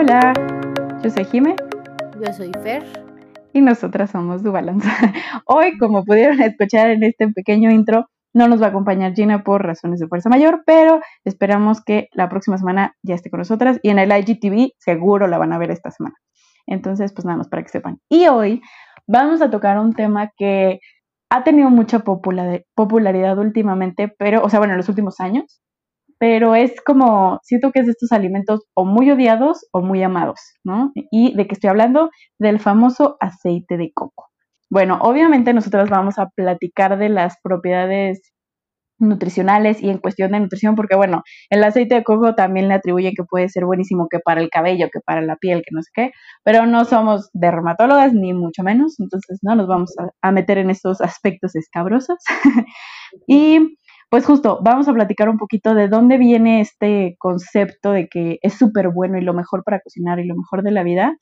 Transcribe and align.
Hola, 0.00 0.32
yo 1.02 1.10
soy 1.10 1.24
Jime. 1.24 1.56
Yo 2.24 2.32
soy 2.32 2.52
Fer. 2.62 2.84
Y 3.52 3.60
nosotras 3.60 4.12
somos 4.12 4.44
Dubalanza. 4.44 4.92
Hoy, 5.44 5.76
como 5.76 6.04
pudieron 6.04 6.40
escuchar 6.40 6.90
en 6.90 7.02
este 7.02 7.26
pequeño 7.32 7.72
intro, 7.72 8.06
no 8.32 8.46
nos 8.46 8.62
va 8.62 8.66
a 8.66 8.68
acompañar 8.68 9.14
Gina 9.14 9.42
por 9.42 9.66
razones 9.66 9.98
de 9.98 10.06
fuerza 10.06 10.28
mayor, 10.28 10.62
pero 10.64 11.00
esperamos 11.24 11.82
que 11.82 12.06
la 12.12 12.28
próxima 12.28 12.56
semana 12.58 12.94
ya 13.02 13.16
esté 13.16 13.28
con 13.28 13.38
nosotras 13.38 13.80
y 13.82 13.88
en 13.88 13.98
el 13.98 14.12
IGTV 14.16 14.70
seguro 14.78 15.26
la 15.26 15.36
van 15.36 15.52
a 15.52 15.58
ver 15.58 15.72
esta 15.72 15.90
semana. 15.90 16.14
Entonces, 16.68 17.12
pues 17.12 17.24
nada 17.24 17.38
más 17.38 17.48
para 17.48 17.64
que 17.64 17.70
sepan. 17.70 17.98
Y 18.08 18.28
hoy 18.28 18.62
vamos 19.08 19.42
a 19.42 19.50
tocar 19.50 19.80
un 19.80 19.94
tema 19.94 20.30
que 20.36 20.78
ha 21.28 21.42
tenido 21.42 21.70
mucha 21.70 22.04
popularidad 22.04 23.38
últimamente, 23.38 24.14
pero, 24.16 24.44
o 24.44 24.48
sea, 24.48 24.60
bueno, 24.60 24.74
en 24.74 24.78
los 24.78 24.88
últimos 24.88 25.18
años, 25.18 25.60
pero 26.18 26.54
es 26.54 26.80
como, 26.80 27.38
siento 27.42 27.70
que 27.70 27.80
es 27.80 27.86
de 27.86 27.92
estos 27.92 28.12
alimentos 28.12 28.66
o 28.74 28.84
muy 28.84 29.10
odiados 29.10 29.66
o 29.72 29.80
muy 29.80 30.02
amados, 30.02 30.40
¿no? 30.64 30.92
Y 30.94 31.34
de 31.36 31.46
que 31.46 31.54
estoy 31.54 31.70
hablando 31.70 32.10
del 32.38 32.58
famoso 32.60 33.16
aceite 33.20 33.76
de 33.76 33.92
coco. 33.94 34.28
Bueno, 34.70 34.98
obviamente 35.00 35.52
nosotros 35.54 35.88
vamos 35.88 36.18
a 36.18 36.28
platicar 36.28 36.98
de 36.98 37.08
las 37.08 37.36
propiedades 37.42 38.20
nutricionales 39.00 39.80
y 39.80 39.90
en 39.90 39.98
cuestión 39.98 40.32
de 40.32 40.40
nutrición, 40.40 40.74
porque 40.74 40.96
bueno, 40.96 41.22
el 41.50 41.62
aceite 41.62 41.94
de 41.94 42.04
coco 42.04 42.34
también 42.34 42.68
le 42.68 42.74
atribuyen 42.74 43.12
que 43.16 43.22
puede 43.24 43.48
ser 43.48 43.64
buenísimo 43.64 44.08
que 44.10 44.18
para 44.18 44.40
el 44.40 44.50
cabello, 44.50 44.88
que 44.92 45.00
para 45.00 45.22
la 45.22 45.36
piel, 45.36 45.62
que 45.64 45.72
no 45.74 45.82
sé 45.82 45.90
qué, 45.94 46.10
pero 46.44 46.66
no 46.66 46.84
somos 46.84 47.30
dermatólogas 47.32 48.12
ni 48.12 48.34
mucho 48.34 48.64
menos, 48.64 48.98
entonces 48.98 49.38
no 49.42 49.54
nos 49.54 49.68
vamos 49.68 49.94
a, 49.98 50.08
a 50.28 50.32
meter 50.32 50.58
en 50.58 50.70
estos 50.70 51.00
aspectos 51.00 51.54
escabrosos. 51.54 52.18
y 53.28 53.78
pues 54.10 54.24
justo, 54.24 54.60
vamos 54.62 54.88
a 54.88 54.92
platicar 54.92 55.28
un 55.28 55.38
poquito 55.38 55.74
de 55.74 55.88
dónde 55.88 56.16
viene 56.16 56.60
este 56.60 57.16
concepto 57.18 57.92
de 57.92 58.08
que 58.08 58.38
es 58.42 58.54
súper 58.54 58.88
bueno 58.88 59.18
y 59.18 59.22
lo 59.22 59.34
mejor 59.34 59.64
para 59.64 59.80
cocinar 59.80 60.18
y 60.18 60.26
lo 60.26 60.34
mejor 60.34 60.62
de 60.62 60.70
la 60.70 60.82
vida, 60.82 61.16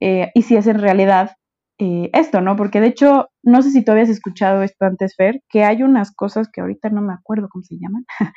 eh, 0.00 0.30
y 0.34 0.42
si 0.42 0.56
es 0.56 0.66
en 0.66 0.80
realidad 0.80 1.32
eh, 1.78 2.10
esto, 2.12 2.40
¿no? 2.40 2.56
Porque 2.56 2.80
de 2.80 2.88
hecho, 2.88 3.28
no 3.42 3.62
sé 3.62 3.70
si 3.70 3.84
tú 3.84 3.92
habías 3.92 4.08
escuchado 4.08 4.62
esto 4.62 4.84
antes, 4.84 5.16
Fer, 5.16 5.42
que 5.48 5.64
hay 5.64 5.82
unas 5.82 6.14
cosas 6.14 6.48
que 6.52 6.60
ahorita 6.60 6.88
no 6.90 7.02
me 7.02 7.12
acuerdo 7.12 7.48
cómo 7.48 7.64
se 7.64 7.76
llaman, 7.78 8.04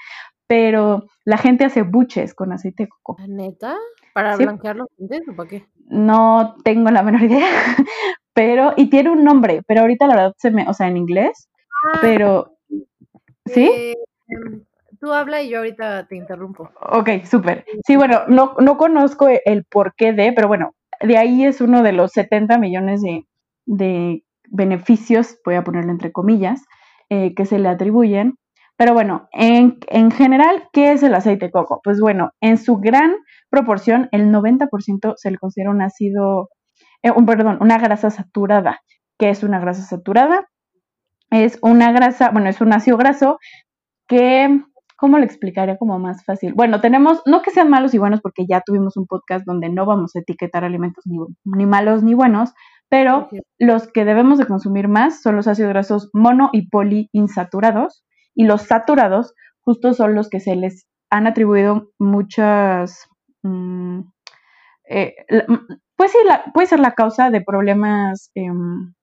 pero 0.48 1.06
la 1.26 1.38
gente 1.38 1.66
hace 1.66 1.82
buches 1.84 2.34
con 2.34 2.52
aceite 2.52 2.84
de 2.84 2.90
coco. 2.90 3.18
¿Neta? 3.28 3.76
¿Para 4.14 4.36
blanquear 4.38 4.76
los 4.76 4.88
dientes 4.98 5.28
o 5.30 5.36
para 5.36 5.50
qué? 5.50 5.68
No 5.88 6.56
tengo 6.64 6.90
la 6.90 7.04
menor 7.04 7.22
idea, 7.24 7.48
pero, 8.34 8.74
y 8.76 8.90
tiene 8.90 9.10
un 9.12 9.24
nombre, 9.24 9.62
pero 9.68 9.82
ahorita 9.82 10.08
la 10.08 10.16
verdad 10.16 10.34
se 10.38 10.52
me, 10.52 10.68
o 10.68 10.74
sea, 10.74 10.88
en 10.88 10.98
inglés, 10.98 11.50
ah. 11.86 12.00
pero 12.02 12.57
¿Sí? 13.48 13.70
Eh, 13.74 13.96
tú 15.00 15.12
habla 15.14 15.42
y 15.42 15.50
yo 15.50 15.60
ahorita 15.60 16.08
te 16.08 16.16
interrumpo. 16.16 16.70
Ok, 16.82 17.24
súper. 17.26 17.66
Sí, 17.86 17.96
bueno, 17.96 18.22
no, 18.28 18.56
no 18.60 18.78
conozco 18.78 19.28
el 19.28 19.66
porqué 19.66 20.14
de, 20.14 20.34
pero 20.34 20.48
bueno, 20.48 20.74
de 21.02 21.18
ahí 21.18 21.46
es 21.46 21.62
uno 21.62 21.84
de 21.84 21.92
los 21.92 22.12
70 22.12 22.58
millones 22.58 23.02
de, 23.02 23.26
de 23.66 24.24
beneficios, 24.50 25.38
voy 25.46 25.56
a 25.56 25.64
ponerlo 25.64 25.92
entre 25.92 26.12
comillas, 26.12 26.64
eh, 27.10 27.34
que 27.36 27.46
se 27.46 27.60
le 27.60 27.70
atribuyen. 27.70 28.38
Pero 28.76 28.94
bueno, 28.94 29.28
en, 29.32 29.80
en, 29.88 30.12
general, 30.12 30.70
¿qué 30.72 30.92
es 30.92 31.02
el 31.02 31.16
aceite 31.16 31.48
de 31.48 31.52
coco? 31.52 31.82
Pues 31.84 32.00
bueno, 32.00 32.32
en 32.42 32.58
su 32.58 32.78
gran 32.78 33.16
proporción, 33.50 34.08
el 34.12 34.32
90% 34.32 35.14
se 35.18 35.32
le 35.32 35.38
considera 35.38 35.72
un 35.72 35.82
ácido, 35.82 36.50
eh, 37.02 37.12
un, 37.12 37.26
perdón, 37.26 37.58
una 37.60 37.80
grasa 37.80 38.12
saturada. 38.12 38.82
¿Qué 39.18 39.30
es 39.30 39.42
una 39.44 39.60
grasa 39.60 39.82
saturada? 39.82 40.48
Es 41.30 41.60
una 41.62 41.92
grasa, 41.92 42.30
bueno, 42.32 42.50
es 42.50 42.62
un 42.62 42.74
ácido 42.74 42.98
graso 42.98 43.40
que, 44.08 44.62
¿cómo 44.98 45.18
lo 45.18 45.26
explicaría 45.26 45.78
como 45.78 46.00
más 46.00 46.24
fácil? 46.24 46.54
Bueno, 46.54 46.82
tenemos, 46.82 47.22
no 47.26 47.42
que 47.42 47.52
sean 47.52 47.70
malos 47.70 47.94
y 47.94 47.98
buenos, 47.98 48.22
porque 48.22 48.46
ya 48.48 48.62
tuvimos 48.66 48.98
un 48.98 49.06
podcast 49.08 49.46
donde 49.46 49.70
no 49.70 49.86
vamos 49.86 50.16
a 50.16 50.20
etiquetar 50.20 50.64
alimentos 50.64 51.06
ni, 51.06 51.18
ni 51.44 51.66
malos 51.66 52.04
ni 52.04 52.14
buenos, 52.14 52.54
pero 52.90 53.28
los 53.60 53.92
que 53.92 54.06
debemos 54.06 54.38
de 54.38 54.48
consumir 54.48 54.88
más 54.88 55.22
son 55.22 55.36
los 55.36 55.48
ácidos 55.48 55.70
grasos 55.70 56.10
mono 56.14 56.50
y 56.54 56.70
poliinsaturados, 56.70 58.06
y 58.34 58.46
los 58.46 58.64
saturados 58.64 59.34
justo 59.62 59.94
son 59.94 60.16
los 60.16 60.30
que 60.30 60.40
se 60.40 60.56
les 60.56 60.88
han 61.10 61.28
atribuido 61.28 61.92
muchas... 62.00 63.08
Mm, 63.44 64.02
eh, 64.90 65.16
pues 65.98 66.12
sí, 66.12 66.18
puede 66.54 66.68
ser 66.68 66.80
la 66.80 66.94
causa 66.94 67.30
de 67.30 67.42
problemas 67.42 68.32
em, 68.36 68.94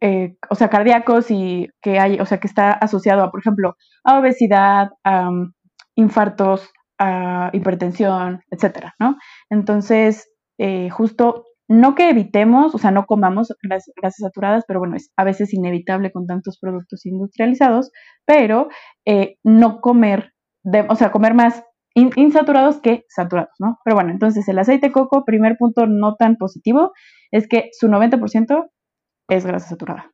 eh, 0.00 0.36
o 0.48 0.54
sea, 0.54 0.70
cardíacos 0.70 1.30
y 1.30 1.68
que 1.82 1.98
hay, 1.98 2.20
o 2.20 2.26
sea, 2.26 2.38
que 2.38 2.46
está 2.46 2.72
asociado 2.72 3.22
a, 3.22 3.30
por 3.30 3.40
ejemplo, 3.40 3.76
a 4.04 4.18
obesidad, 4.18 4.88
a 5.04 5.30
mm, 5.30 5.52
infartos, 5.96 6.70
a 6.98 7.50
hipertensión, 7.52 8.40
etcétera, 8.50 8.94
¿no? 8.98 9.16
Entonces, 9.50 10.30
eh, 10.58 10.90
justo 10.90 11.44
no 11.68 11.94
que 11.94 12.10
evitemos, 12.10 12.74
o 12.74 12.78
sea, 12.78 12.90
no 12.90 13.06
comamos 13.06 13.54
grasas, 13.62 14.16
saturadas, 14.18 14.64
pero 14.66 14.80
bueno, 14.80 14.96
es 14.96 15.12
a 15.16 15.24
veces 15.24 15.54
inevitable 15.54 16.10
con 16.10 16.26
tantos 16.26 16.58
productos 16.58 17.06
industrializados, 17.06 17.92
pero 18.26 18.68
eh, 19.06 19.36
no 19.44 19.80
comer, 19.80 20.32
o 20.88 20.96
sea, 20.96 21.12
comer 21.12 21.34
más 21.34 21.62
insaturados 21.94 22.80
que 22.80 23.04
saturados, 23.08 23.54
¿no? 23.58 23.78
Pero 23.84 23.96
bueno, 23.96 24.10
entonces 24.10 24.48
el 24.48 24.58
aceite 24.58 24.88
de 24.88 24.92
coco, 24.92 25.24
primer 25.24 25.56
punto 25.58 25.86
no 25.86 26.16
tan 26.16 26.36
positivo, 26.36 26.92
es 27.30 27.46
que 27.46 27.70
su 27.72 27.88
90% 27.88 28.68
es 29.30 29.46
grasa 29.46 29.68
saturada. 29.68 30.10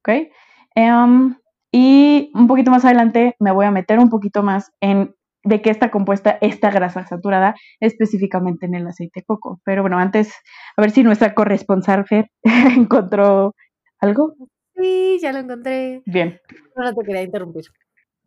¿Ok? 0.00 0.30
Em, 0.74 1.36
y 1.72 2.30
un 2.34 2.46
poquito 2.46 2.70
más 2.70 2.84
adelante 2.84 3.34
me 3.40 3.50
voy 3.52 3.66
a 3.66 3.70
meter 3.70 3.98
un 3.98 4.10
poquito 4.10 4.42
más 4.42 4.70
en 4.80 5.14
de 5.44 5.60
qué 5.60 5.70
está 5.70 5.90
compuesta 5.90 6.38
esta 6.40 6.70
grasa 6.70 7.06
saturada 7.06 7.54
específicamente 7.80 8.66
en 8.66 8.74
el 8.74 8.86
aceite 8.86 9.20
de 9.20 9.24
coco. 9.24 9.60
Pero 9.64 9.82
bueno, 9.82 9.98
antes, 9.98 10.32
a 10.76 10.80
ver 10.80 10.90
si 10.90 11.02
nuestra 11.02 11.34
corresponsal 11.34 12.06
Fer 12.06 12.30
encontró 12.76 13.54
algo. 13.98 14.34
Sí, 14.74 15.18
ya 15.20 15.32
lo 15.32 15.40
encontré. 15.40 16.02
Bien. 16.06 16.40
No 16.76 16.94
te 16.94 17.04
quería 17.04 17.22
interrumpir. 17.22 17.64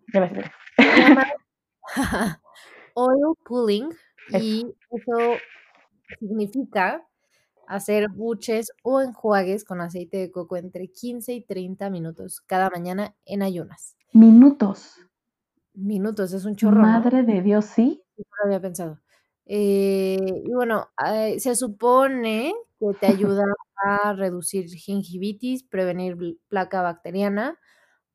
Gracias. 0.08 0.52
oil 2.94 3.36
pulling 3.46 3.90
y 4.30 4.66
eso 4.92 5.38
significa 6.20 7.04
hacer 7.68 8.10
buches 8.10 8.72
o 8.84 9.02
enjuagues 9.02 9.64
con 9.64 9.82
aceite 9.82 10.18
de 10.18 10.32
coco 10.32 10.58
entre 10.58 10.88
15 10.88 11.34
y 11.34 11.42
30 11.42 11.90
minutos 11.90 12.42
cada 12.42 12.70
mañana 12.70 13.16
en 13.26 13.44
ayunas. 13.44 13.98
Minutos. 14.14 14.96
Minutos, 15.74 16.34
es 16.34 16.46
un 16.46 16.56
chorro. 16.56 16.82
Madre 16.82 17.24
de 17.24 17.42
Dios, 17.42 17.66
sí. 17.66 18.02
No 18.18 18.24
lo 18.42 18.46
había 18.48 18.62
pensado. 18.62 19.00
Eh, 19.46 20.18
y 20.46 20.54
bueno, 20.54 20.90
se 21.38 21.56
supone 21.56 22.54
que 22.80 22.88
te 23.00 23.06
ayuda 23.36 23.46
a 23.86 24.14
reducir 24.14 24.68
gingivitis, 24.70 25.64
prevenir 25.64 26.18
placa 26.48 26.82
bacteriana 26.82 27.60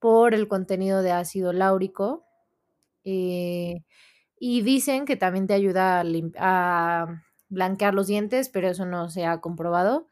por 0.00 0.34
el 0.34 0.48
contenido 0.48 1.02
de 1.02 1.12
ácido 1.12 1.52
láurico. 1.52 2.24
Eh, 3.04 3.84
y 4.38 4.62
dicen 4.62 5.04
que 5.04 5.16
también 5.16 5.46
te 5.46 5.54
ayuda 5.54 6.00
a, 6.00 6.04
a 6.38 7.22
blanquear 7.52 7.94
los 7.94 8.06
dientes, 8.06 8.48
pero 8.48 8.68
eso 8.68 8.86
no 8.86 9.10
se 9.10 9.26
ha 9.26 9.40
comprobado. 9.40 10.08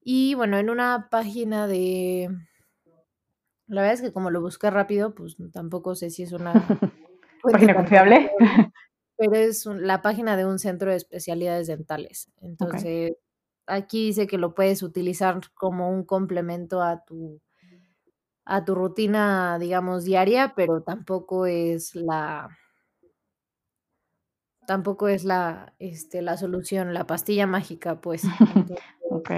Y 0.00 0.34
bueno, 0.34 0.58
en 0.58 0.70
una 0.70 1.08
página 1.10 1.66
de... 1.66 2.28
La 3.66 3.80
verdad 3.80 3.94
es 3.94 4.02
que 4.02 4.12
como 4.12 4.30
lo 4.30 4.42
busqué 4.42 4.70
rápido, 4.70 5.14
pues 5.14 5.36
tampoco 5.52 5.94
sé 5.94 6.10
si 6.10 6.22
es 6.22 6.32
una... 6.32 6.52
página 7.42 7.74
confiable. 7.74 8.30
Pero 9.16 9.34
es 9.36 9.64
la 9.66 10.02
página 10.02 10.36
de 10.36 10.44
un 10.44 10.58
centro 10.58 10.90
de 10.90 10.96
especialidades 10.96 11.68
dentales. 11.68 12.32
Entonces, 12.40 13.12
aquí 13.66 14.06
dice 14.06 14.26
que 14.26 14.38
lo 14.38 14.54
puedes 14.54 14.82
utilizar 14.82 15.40
como 15.54 15.88
un 15.88 16.04
complemento 16.04 16.82
a 16.82 17.04
tu 17.04 17.40
a 18.44 18.64
tu 18.64 18.74
rutina, 18.74 19.58
digamos, 19.58 20.04
diaria, 20.04 20.52
pero 20.54 20.82
tampoco 20.82 21.46
es 21.46 21.94
la, 21.94 22.50
tampoco 24.66 25.08
es 25.08 25.24
la, 25.24 25.74
este, 25.78 26.22
la 26.22 26.36
solución, 26.36 26.94
la 26.94 27.06
pastilla 27.06 27.46
mágica, 27.46 28.00
pues. 28.00 28.22
ok. 29.10 29.30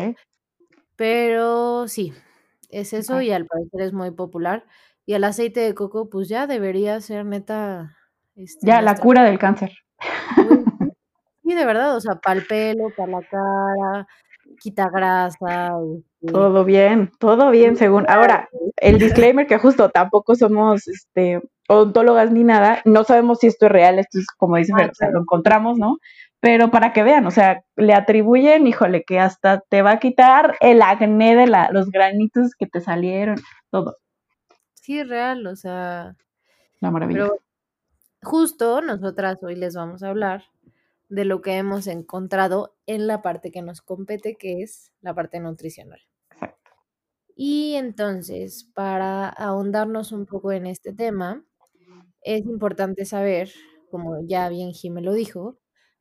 Pero 0.96 1.88
sí, 1.88 2.12
es 2.70 2.92
eso 2.92 3.20
y 3.20 3.30
al 3.30 3.46
parecer 3.46 3.80
es 3.82 3.92
muy 3.92 4.10
popular. 4.10 4.64
Y 5.04 5.14
el 5.14 5.24
aceite 5.24 5.60
de 5.60 5.74
coco, 5.74 6.08
pues 6.10 6.28
ya 6.28 6.46
debería 6.46 7.00
ser 7.00 7.24
neta. 7.24 7.96
Este, 8.34 8.66
ya, 8.66 8.82
la 8.82 8.96
cura 8.96 9.24
del 9.24 9.38
cáncer. 9.38 9.72
Sí, 11.46 11.54
de 11.54 11.64
verdad, 11.64 11.94
o 11.94 12.00
sea, 12.00 12.16
para 12.16 12.40
el 12.40 12.46
pelo, 12.48 12.88
para 12.96 13.12
la 13.12 13.20
cara, 13.20 14.08
quita 14.58 14.90
grasa. 14.90 15.70
Este 16.20 16.32
todo 16.32 16.64
bien, 16.64 17.12
todo 17.20 17.50
bien, 17.52 17.76
según. 17.76 18.04
Ahora, 18.08 18.48
el 18.78 18.98
disclaimer 18.98 19.46
que 19.46 19.56
justo 19.56 19.88
tampoco 19.90 20.34
somos 20.34 20.88
este 20.88 21.40
odontólogas 21.68 22.30
ni 22.30 22.44
nada, 22.44 22.80
no 22.84 23.04
sabemos 23.04 23.40
si 23.40 23.48
esto 23.48 23.66
es 23.66 23.72
real, 23.72 23.98
esto 23.98 24.18
es 24.18 24.26
como 24.36 24.56
dicen, 24.56 24.76
ah, 24.78 24.90
lo 25.12 25.20
encontramos, 25.20 25.78
¿no? 25.78 25.98
Pero 26.40 26.70
para 26.70 26.92
que 26.92 27.02
vean, 27.02 27.26
o 27.26 27.30
sea, 27.30 27.64
le 27.76 27.94
atribuyen, 27.94 28.66
híjole, 28.66 29.04
que 29.04 29.18
hasta 29.18 29.60
te 29.60 29.82
va 29.82 29.92
a 29.92 29.98
quitar 29.98 30.56
el 30.60 30.82
acné 30.82 31.34
de 31.34 31.46
la, 31.46 31.70
los 31.72 31.90
granitos 31.90 32.54
que 32.58 32.66
te 32.66 32.80
salieron, 32.80 33.36
todo. 33.70 33.96
Sí, 34.74 35.00
es 35.00 35.08
real, 35.08 35.46
o 35.46 35.56
sea. 35.56 36.14
La 36.80 36.90
maravilla. 36.90 37.24
Pero 37.24 37.40
justo 38.22 38.82
nosotras 38.82 39.42
hoy 39.42 39.56
les 39.56 39.74
vamos 39.74 40.02
a 40.02 40.10
hablar 40.10 40.44
de 41.08 41.24
lo 41.24 41.40
que 41.40 41.56
hemos 41.56 41.86
encontrado 41.86 42.76
en 42.86 43.06
la 43.06 43.22
parte 43.22 43.50
que 43.50 43.62
nos 43.62 43.80
compete, 43.80 44.36
que 44.36 44.62
es 44.62 44.92
la 45.00 45.14
parte 45.14 45.40
nutricional. 45.40 46.00
Exacto. 46.30 46.70
Y 47.34 47.74
entonces, 47.74 48.70
para 48.74 49.28
ahondarnos 49.28 50.12
un 50.12 50.26
poco 50.26 50.52
en 50.52 50.66
este 50.66 50.92
tema, 50.92 51.44
es 52.26 52.44
importante 52.46 53.06
saber, 53.06 53.50
como 53.90 54.20
ya 54.26 54.48
bien 54.50 54.72
Jimé 54.72 55.02
lo 55.02 55.14
dijo, 55.14 55.58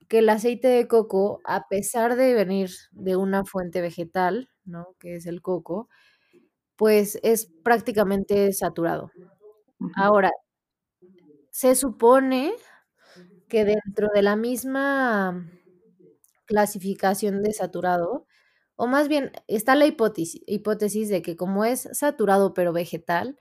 que 0.10 0.20
el 0.20 0.30
aceite 0.30 0.68
de 0.70 0.88
coco, 0.88 1.42
a 1.46 1.68
pesar 1.70 2.16
de 2.18 2.34
venir 2.36 2.72
de 2.92 3.16
una 3.16 3.46
fuente 3.46 3.82
vegetal, 3.82 4.50
¿no? 4.66 4.96
Que 5.00 5.16
es 5.18 5.28
el 5.28 5.42
coco, 5.42 5.90
pues 6.78 7.20
es 7.24 7.48
prácticamente 7.64 8.54
saturado. 8.54 9.12
Ahora, 9.98 10.32
se 11.52 11.76
supone 11.76 12.54
que 13.48 13.66
dentro 13.66 14.10
de 14.14 14.22
la 14.22 14.36
misma 14.36 15.50
clasificación 16.46 17.42
de 17.44 17.54
saturado, 17.54 18.28
o 18.76 18.88
más 18.88 19.08
bien 19.08 19.32
está 19.48 19.76
la 19.76 19.86
hipótesis, 19.86 20.42
hipótesis 20.48 21.10
de 21.10 21.22
que 21.22 21.36
como 21.36 21.66
es 21.66 21.90
saturado 21.94 22.54
pero 22.54 22.74
vegetal, 22.74 23.40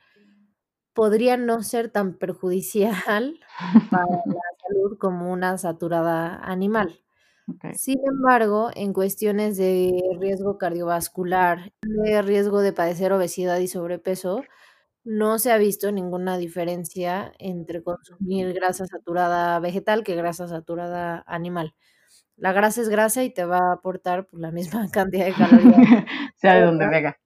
podría 0.95 1.37
no 1.37 1.63
ser 1.63 1.91
tan 1.91 2.15
perjudicial 2.15 3.39
para 3.91 4.07
la 4.07 4.43
salud 4.67 4.99
como 4.99 5.33
una 5.33 5.59
saturada 5.59 6.37
animal. 6.37 7.01
Sin 7.75 7.99
embargo, 8.07 8.71
en 8.75 8.95
cuestiones 8.95 9.59
de 9.59 9.93
riesgo 10.19 10.57
cardiovascular, 10.57 11.73
de 11.83 12.23
riesgo 12.23 12.63
de 12.63 12.73
padecer 12.73 13.13
obesidad 13.13 13.59
y 13.59 13.69
sobrepeso, 13.69 14.43
no 15.05 15.39
se 15.39 15.53
ha 15.53 15.59
visto 15.59 15.93
ninguna 15.93 16.39
diferencia 16.39 17.35
entre 17.39 17.83
consumir 17.83 18.55
grasa 18.55 18.87
saturada 18.87 19.61
vegetal 19.61 20.03
que 20.05 20.17
grasa 20.17 20.49
saturada 20.49 21.23
animal. 21.27 21.75
La 22.37 22.53
grasa 22.53 22.81
es 22.81 22.89
grasa 22.89 23.23
y 23.23 23.31
te 23.33 23.45
va 23.45 23.59
a 23.59 23.75
aportar 23.75 24.27
pues, 24.27 24.41
la 24.41 24.51
misma 24.51 24.89
cantidad 24.93 25.27
de 25.27 25.35
calorías. 25.35 26.05
sea 26.37 26.55
de 26.55 26.63
donde 26.63 26.89
venga. 26.89 27.19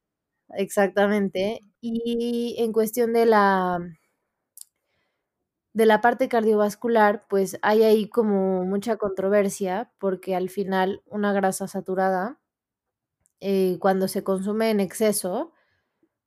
Exactamente. 0.57 1.61
Y 1.81 2.57
en 2.59 2.73
cuestión 2.73 3.13
de 3.13 3.27
la 3.27 3.79
de 5.75 5.87
la 5.87 6.01
parte 6.01 6.29
cardiovascular, 6.29 7.27
pues 7.29 7.59
hay 7.63 7.83
ahí 7.83 8.09
como 8.09 8.65
mucha 8.65 8.97
controversia, 8.97 9.93
porque 9.99 10.35
al 10.35 10.49
final 10.51 11.03
una 11.07 11.33
grasa 11.33 11.69
saturada, 11.69 12.39
eh, 13.41 13.79
cuando 13.81 14.09
se 14.09 14.25
consume 14.25 14.71
en 14.71 14.81
exceso, 14.81 15.53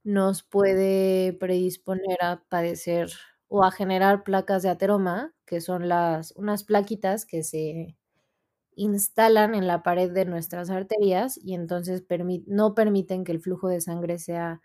nos 0.04 0.44
puede 0.44 1.34
predisponer 1.34 2.18
a 2.24 2.44
padecer 2.50 3.12
o 3.50 3.64
a 3.66 3.72
generar 3.72 4.24
placas 4.24 4.64
de 4.64 4.70
ateroma, 4.70 5.34
que 5.46 5.62
son 5.62 5.90
las 5.90 6.34
unas 6.38 6.64
plaquitas 6.66 7.26
que 7.26 7.44
se 7.44 7.98
instalan 8.76 9.56
en 9.56 9.68
la 9.68 9.84
pared 9.84 10.12
de 10.12 10.26
nuestras 10.26 10.70
arterias 10.70 11.38
y 11.44 11.54
entonces 11.56 12.02
permi 12.02 12.44
no 12.48 12.76
permiten 12.76 13.24
que 13.26 13.32
el 13.34 13.42
flujo 13.42 13.68
de 13.70 13.82
sangre 13.82 14.20
sea 14.20 14.62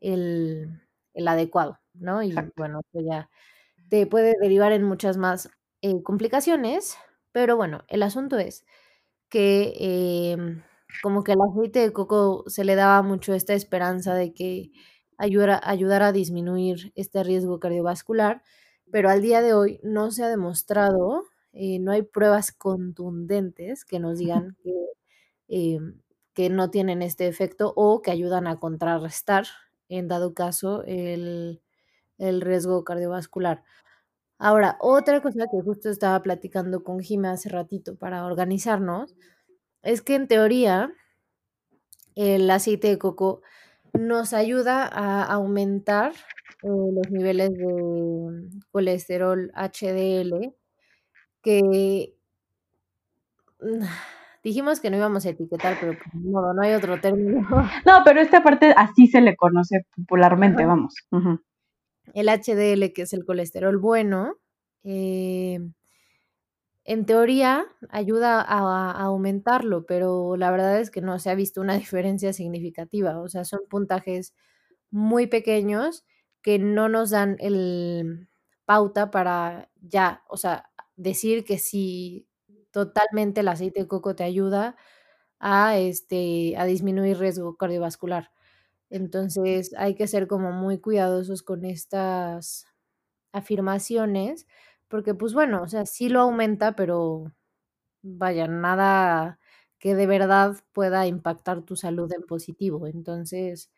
el 0.00 0.82
el 1.14 1.28
adecuado, 1.28 1.80
¿no? 1.94 2.22
Y 2.22 2.52
Exacto. 2.52 2.54
bueno, 2.56 2.80
eso 2.92 3.04
ya 3.08 3.30
te 3.90 4.06
puede 4.06 4.34
derivar 4.40 4.72
en 4.72 4.84
muchas 4.84 5.16
más, 5.18 5.50
eh, 5.82 6.02
complicaciones, 6.04 6.96
pero 7.32 7.56
bueno, 7.56 7.84
el 7.88 8.02
asunto 8.04 8.38
es 8.38 8.64
que, 9.28 9.74
em, 10.32 10.62
como 11.00 11.24
que 11.24 11.32
el 11.32 11.38
aceite 11.42 11.80
de 11.80 11.92
coco 11.92 12.44
se 12.48 12.64
le 12.64 12.74
daba 12.76 13.02
mucho 13.02 13.34
esta 13.34 13.54
esperanza 13.54 14.14
de 14.14 14.32
que 14.34 14.72
ayudara 15.18 15.60
ayudara 15.64 16.08
a 16.08 16.12
disminuir 16.12 16.92
este 16.96 17.22
riesgo 17.24 17.60
cardiovascular, 17.60 18.42
pero 18.90 19.10
al 19.10 19.22
día 19.22 19.42
de 19.42 19.54
hoy 19.54 19.80
no 19.82 20.10
se 20.12 20.24
ha 20.24 20.28
demostrado, 20.28 21.24
eh, 21.52 21.78
no 21.80 21.92
hay 21.92 22.02
pruebas 22.02 22.52
contundentes 22.52 23.84
que 23.84 24.00
nos 24.00 24.18
digan 24.18 24.56
que, 24.62 24.72
em, 25.48 26.00
que 26.34 26.50
no 26.50 26.70
tienen 26.70 27.02
este 27.02 27.26
efecto 27.28 27.72
o 27.76 28.02
que 28.02 28.10
ayudan 28.12 28.46
a 28.46 28.58
contrarrestar, 28.60 29.46
en 29.88 30.08
dado 30.08 30.34
caso, 30.34 30.82
el 30.84 31.60
el 32.18 32.42
riesgo 32.42 32.84
cardiovascular. 32.84 33.64
Ahora, 34.38 34.76
otra 34.80 35.20
cosa 35.22 35.46
que 35.50 35.62
justo 35.62 35.90
estaba 35.90 36.22
platicando 36.22 36.84
con 36.84 37.00
Jime 37.00 37.28
hace 37.28 37.48
ratito 37.48 37.96
para 37.96 38.24
organizarnos, 38.26 39.14
es 39.82 40.02
que 40.02 40.14
en 40.16 40.28
teoría 40.28 40.92
el 42.16 42.50
aceite 42.50 42.88
de 42.88 42.98
coco 42.98 43.42
nos 43.94 44.32
ayuda 44.32 44.86
a 44.86 45.24
aumentar, 45.24 46.12
eh, 46.62 46.68
los 46.68 47.10
niveles 47.10 47.50
de 47.52 48.50
colesterol 48.70 49.50
HDL, 49.54 50.54
que 51.42 52.14
dijimos 54.42 54.80
que 54.80 54.90
no 54.90 54.96
íbamos 54.96 55.26
a 55.26 55.30
etiquetar, 55.30 55.76
pero 55.80 55.92
pues 55.92 56.14
modo, 56.14 56.54
no 56.54 56.62
hay 56.62 56.72
otro 56.74 57.00
término. 57.00 57.46
No, 57.86 58.02
pero 58.04 58.20
esta 58.20 58.42
parte 58.42 58.72
así 58.76 59.06
se 59.06 59.20
le 59.20 59.36
conoce 59.36 59.86
popularmente, 59.96 60.62
Ajá. 60.62 60.68
vamos. 60.68 60.94
El 62.14 62.28
HDL, 62.28 62.92
que 62.92 63.02
es 63.02 63.12
el 63.12 63.24
colesterol 63.24 63.78
bueno, 63.78 64.36
em 64.84 65.74
en 66.84 67.04
teoría 67.04 67.66
ayuda 67.90 68.40
a 68.40 68.92
a 68.92 69.02
aumentarlo, 69.02 69.84
pero 69.84 70.36
la 70.38 70.50
verdad 70.50 70.80
es 70.80 70.90
que 70.90 71.02
no 71.02 71.18
se 71.18 71.28
ha 71.30 71.34
visto 71.34 71.60
una 71.60 71.74
diferencia 71.78 72.32
significativa, 72.32 73.20
o 73.20 73.28
sea, 73.28 73.44
son 73.44 73.60
puntajes 73.68 74.34
muy 74.90 75.26
pequeños 75.26 76.04
que 76.42 76.58
no 76.58 76.88
nos 76.88 77.10
dan 77.10 77.36
el 77.40 78.28
pauta 78.64 79.10
para 79.10 79.68
ya, 79.82 80.22
o 80.28 80.36
sea, 80.38 80.70
decir 80.98 81.44
que 81.46 81.58
sí, 81.60 82.28
totalmente 82.72 83.42
el 83.42 83.48
aceite 83.48 83.82
de 83.82 83.88
coco 83.88 84.16
te 84.16 84.24
ayuda 84.24 84.76
a, 85.40 85.78
este, 85.78 86.56
a 86.58 86.64
disminuir 86.66 87.18
riesgo 87.18 87.56
cardiovascular. 87.58 88.32
Entonces, 88.90 89.74
hay 89.78 89.94
que 89.96 90.08
ser 90.08 90.28
como 90.28 90.52
muy 90.52 90.78
cuidadosos 90.80 91.42
con 91.44 91.64
estas 91.66 92.66
afirmaciones, 93.32 94.46
porque, 94.88 95.14
pues, 95.14 95.34
bueno, 95.34 95.62
o 95.62 95.68
sea, 95.68 95.86
sí 95.86 96.08
lo 96.10 96.20
aumenta, 96.22 96.76
pero 96.76 97.32
vaya, 98.02 98.46
nada 98.48 99.38
que 99.80 99.94
de 99.96 100.06
verdad 100.06 100.56
pueda 100.72 101.06
impactar 101.06 101.62
tu 101.64 101.76
salud 101.76 102.12
en 102.14 102.22
positivo. 102.24 102.86
Entonces, 102.88 103.70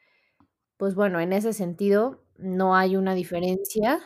pues 0.78 0.94
bueno, 0.94 1.20
en 1.20 1.32
ese 1.32 1.52
sentido, 1.52 2.24
no 2.38 2.76
hay 2.76 2.96
una 2.96 3.14
diferencia, 3.14 4.00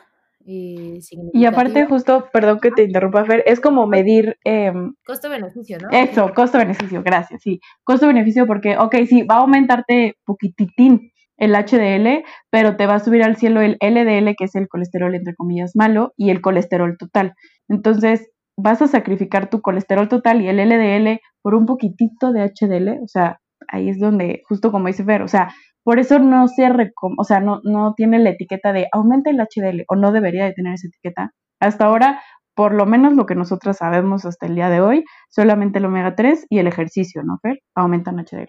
Y 0.46 1.46
aparte, 1.46 1.86
justo, 1.86 2.28
perdón 2.32 2.60
que 2.60 2.70
te 2.70 2.84
interrumpa, 2.84 3.24
Fer, 3.24 3.42
es 3.46 3.60
como 3.60 3.86
medir, 3.86 4.36
em 4.44 4.94
Costo-beneficio, 5.06 5.78
¿no? 5.78 5.88
eso, 5.90 6.32
costo-beneficio, 6.34 7.02
gracias, 7.02 7.42
sí. 7.42 7.60
Costo-beneficio 7.82 8.46
porque, 8.46 8.76
okey, 8.76 9.06
sí, 9.06 9.22
va 9.22 9.36
a 9.36 9.38
aumentarte 9.38 10.16
poquititín 10.24 11.10
el 11.36 11.54
HDL, 11.54 12.24
pero 12.50 12.76
te 12.76 12.86
va 12.86 12.96
a 12.96 13.00
subir 13.00 13.22
al 13.22 13.36
cielo 13.36 13.60
el 13.60 13.76
LDL, 13.80 14.34
que 14.36 14.44
es 14.44 14.54
el 14.54 14.68
colesterol, 14.68 15.14
entre 15.14 15.34
comillas, 15.34 15.72
malo, 15.74 16.12
y 16.16 16.30
el 16.30 16.40
colesterol 16.40 16.96
total. 16.98 17.34
Entonces, 17.68 18.30
vas 18.56 18.82
a 18.82 18.86
sacrificar 18.86 19.50
tu 19.50 19.60
colesterol 19.60 20.08
total 20.08 20.42
y 20.42 20.48
el 20.48 20.58
LDL 20.58 21.20
por 21.42 21.54
un 21.54 21.66
poquitito 21.66 22.32
de 22.32 22.44
HDL, 22.44 23.00
o 23.02 23.08
sea, 23.08 23.40
ahí 23.68 23.88
es 23.88 23.98
donde, 23.98 24.42
justo 24.46 24.70
como 24.70 24.88
dice 24.88 25.04
Fer, 25.04 25.22
o 25.22 25.28
sea, 25.28 25.48
por 25.84 26.00
eso 26.00 26.18
no 26.18 26.48
se 26.48 26.68
recom 26.68 27.14
o 27.18 27.24
sea, 27.24 27.40
no 27.40 27.60
no 27.62 27.94
tiene 27.94 28.18
la 28.18 28.30
etiqueta 28.30 28.72
de 28.72 28.88
aumenta 28.92 29.30
el 29.30 29.38
HDL, 29.38 29.84
o 29.88 29.96
no 29.96 30.10
debería 30.12 30.44
de 30.44 30.52
tener 30.54 30.74
esa 30.74 30.88
etiqueta. 30.88 31.30
Hasta 31.60 31.86
ahora, 31.86 32.20
por 32.54 32.74
lo 32.74 32.86
menos 32.86 33.14
lo 33.14 33.26
que 33.26 33.34
nosotras 33.34 33.78
sabemos 33.78 34.24
hasta 34.24 34.46
el 34.46 34.54
día 34.54 34.70
de 34.70 34.80
hoy, 34.80 35.04
solamente 35.28 35.78
el 35.78 35.84
omega 35.84 36.14
3 36.14 36.46
y 36.48 36.58
el 36.58 36.66
ejercicio, 36.66 37.22
¿no, 37.22 37.38
Fer? 37.42 37.60
Aumentan 37.74 38.16
HDL. 38.18 38.48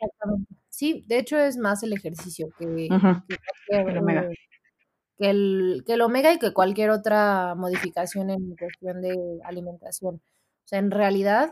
Sí, 0.69 1.05
de 1.07 1.19
hecho, 1.19 1.37
es 1.37 1.57
más 1.57 1.83
el 1.83 1.93
ejercicio 1.93 2.47
que 2.57 2.87
El 3.69 3.97
omega. 3.97 4.27
que 5.17 5.29
el 5.29 5.83
que 5.85 5.93
el 5.93 6.01
omega 6.01 6.33
y 6.33 6.39
que 6.39 6.53
cualquier 6.53 6.89
otra 6.89 7.55
modificación 7.55 8.29
en 8.29 8.55
cuestión 8.55 9.01
de 9.01 9.15
alimentación. 9.43 10.15
O 10.15 10.67
sea, 10.67 10.79
en 10.79 10.91
realidad, 10.91 11.51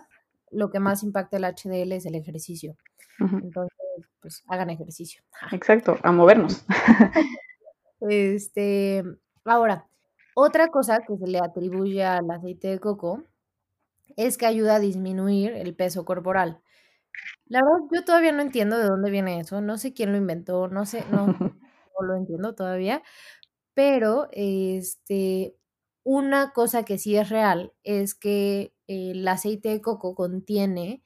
lo 0.53 0.69
que 0.69 0.79
más 0.79 1.03
impacta 1.03 1.37
el 1.37 1.45
HDL 1.45 1.91
es 1.93 2.05
el 2.05 2.15
ejercicio. 2.15 2.75
Entonces, 3.19 3.77
pues, 4.21 4.43
hagan 4.47 4.69
ejercicio. 4.69 5.23
Exacto, 5.53 5.97
a 6.03 6.11
movernos. 6.11 6.65
Este, 8.01 9.03
ahora, 9.45 9.87
otra 10.35 10.69
cosa 10.69 11.01
que 11.07 11.17
se 11.17 11.27
le 11.27 11.39
atribuye 11.39 12.03
al 12.03 12.29
aceite 12.31 12.67
de 12.69 12.79
coco 12.79 13.23
es 14.17 14.37
que 14.37 14.45
ayuda 14.45 14.75
a 14.75 14.79
disminuir 14.79 15.53
el 15.53 15.75
peso 15.75 16.05
corporal. 16.05 16.61
La 17.47 17.61
verdad, 17.63 17.87
yo 17.93 18.05
todavía 18.05 18.31
no 18.33 18.41
entiendo 18.41 18.77
de 18.77 18.85
dónde 18.85 19.11
viene 19.11 19.39
eso, 19.39 19.61
no 19.61 19.77
sé 19.77 19.93
quién 19.93 20.11
lo 20.11 20.17
inventó, 20.17 20.67
no 20.69 20.85
sé, 20.85 21.05
no 21.11 21.27
no 22.01 22.07
lo 22.07 22.15
entiendo 22.17 22.55
todavía, 22.55 23.03
pero, 23.75 24.29
este, 24.33 25.55
una 26.03 26.51
cosa 26.53 26.83
que 26.85 26.97
sí 26.99 27.17
es 27.17 27.29
real 27.29 27.73
es 27.83 28.15
que 28.15 28.72
el 28.87 29.27
aceite 29.27 29.69
de 29.69 29.81
coco 29.81 30.15
contiene 30.15 31.03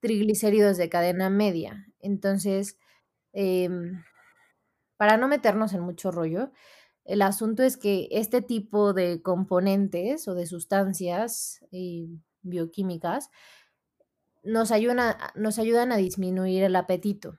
triglicéridos 0.00 0.78
de 0.78 0.88
cadena 0.90 1.30
media. 1.30 1.86
Entonces, 2.00 2.78
em, 3.32 4.02
para 4.96 5.16
no 5.16 5.28
meternos 5.28 5.72
en 5.72 5.80
mucho 5.82 6.10
rollo, 6.10 6.52
el 7.04 7.22
asunto 7.22 7.62
es 7.62 7.76
que 7.76 8.08
este 8.12 8.42
tipo 8.42 8.92
de 8.92 9.22
componentes 9.22 10.28
o 10.28 10.34
de 10.34 10.46
sustancias, 10.46 11.64
eh, 11.72 12.08
bioquímicas, 12.42 13.30
nos 14.42 14.70
ayudan 14.72 15.00
a, 15.00 15.32
nos 15.34 15.58
ayudan 15.58 15.92
a 15.92 15.96
disminuir 15.96 16.62
el 16.64 16.76
apetito. 16.76 17.38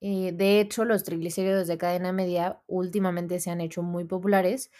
Eh, 0.00 0.32
de 0.32 0.60
hecho, 0.60 0.84
los 0.84 1.04
triglicéridos 1.04 1.68
de 1.68 1.78
cadena 1.78 2.12
media 2.12 2.62
últimamente 2.66 3.40
se 3.40 3.50
han 3.50 3.60
hecho 3.60 3.82
muy 3.82 4.04
populares 4.04 4.70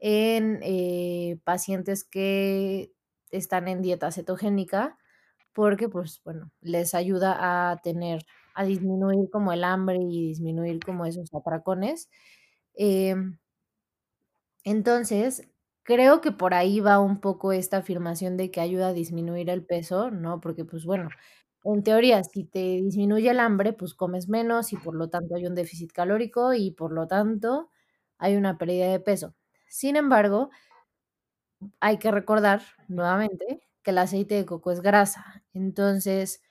en 0.00 0.60
eh, 0.62 1.38
pacientes 1.44 2.04
que 2.04 2.93
están 3.36 3.68
en 3.68 3.82
dieta 3.82 4.10
cetogénica 4.12 4.98
porque, 5.54 5.88
pues, 5.88 6.22
bueno, 6.24 6.50
les 6.62 6.94
ayuda 6.94 7.72
a 7.72 7.78
tener, 7.78 8.24
a 8.54 8.64
disminuir 8.64 9.30
como 9.30 9.52
el 9.52 9.64
hambre 9.64 9.98
y 10.00 10.28
disminuir 10.28 10.80
como 10.84 11.06
esos 11.06 11.34
atracones. 11.34 12.10
Em, 12.74 13.38
entonces, 14.64 15.48
creo 15.82 16.20
que 16.20 16.32
por 16.32 16.54
ahí 16.54 16.80
va 16.80 16.98
un 17.00 17.20
poco 17.20 17.52
esta 17.52 17.78
afirmación 17.78 18.36
de 18.36 18.50
que 18.50 18.60
ayuda 18.60 18.88
a 18.88 18.92
disminuir 18.92 19.50
el 19.50 19.64
peso, 19.64 20.10
¿no? 20.10 20.40
Porque, 20.40 20.64
pues 20.64 20.84
bueno, 20.86 21.08
en 21.64 21.82
teoría, 21.82 22.22
si 22.24 22.44
te 22.44 22.60
disminuye 22.60 23.30
el 23.30 23.40
hambre, 23.40 23.72
pues 23.72 23.94
comes 23.94 24.28
menos 24.28 24.72
y 24.72 24.76
por 24.76 24.94
lo 24.94 25.08
tanto 25.10 25.34
hay 25.36 25.46
un 25.46 25.54
déficit 25.54 25.92
calórico 25.92 26.54
y 26.54 26.70
por 26.72 26.92
lo 26.92 27.06
tanto 27.08 27.70
hay 28.18 28.36
una 28.36 28.58
pérdida 28.58 28.88
de 28.90 29.00
peso. 29.00 29.34
Sin 29.68 29.96
embargo, 29.96 30.50
hay 31.80 31.98
que 31.98 32.10
recordar 32.10 32.62
nuevamente 32.88 33.62
que 33.82 33.90
el 33.90 33.98
aceite 33.98 34.34
de 34.36 34.46
coco 34.46 34.72
es 34.72 34.80
grasa. 34.80 35.44
Entonces, 35.52 36.42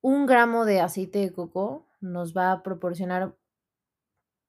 un 0.00 0.26
gramo 0.26 0.64
de 0.64 0.80
aceite 0.80 1.20
de 1.20 1.32
coco 1.32 1.86
nos 2.00 2.36
va 2.36 2.52
a 2.52 2.62
proporcionar 2.62 3.34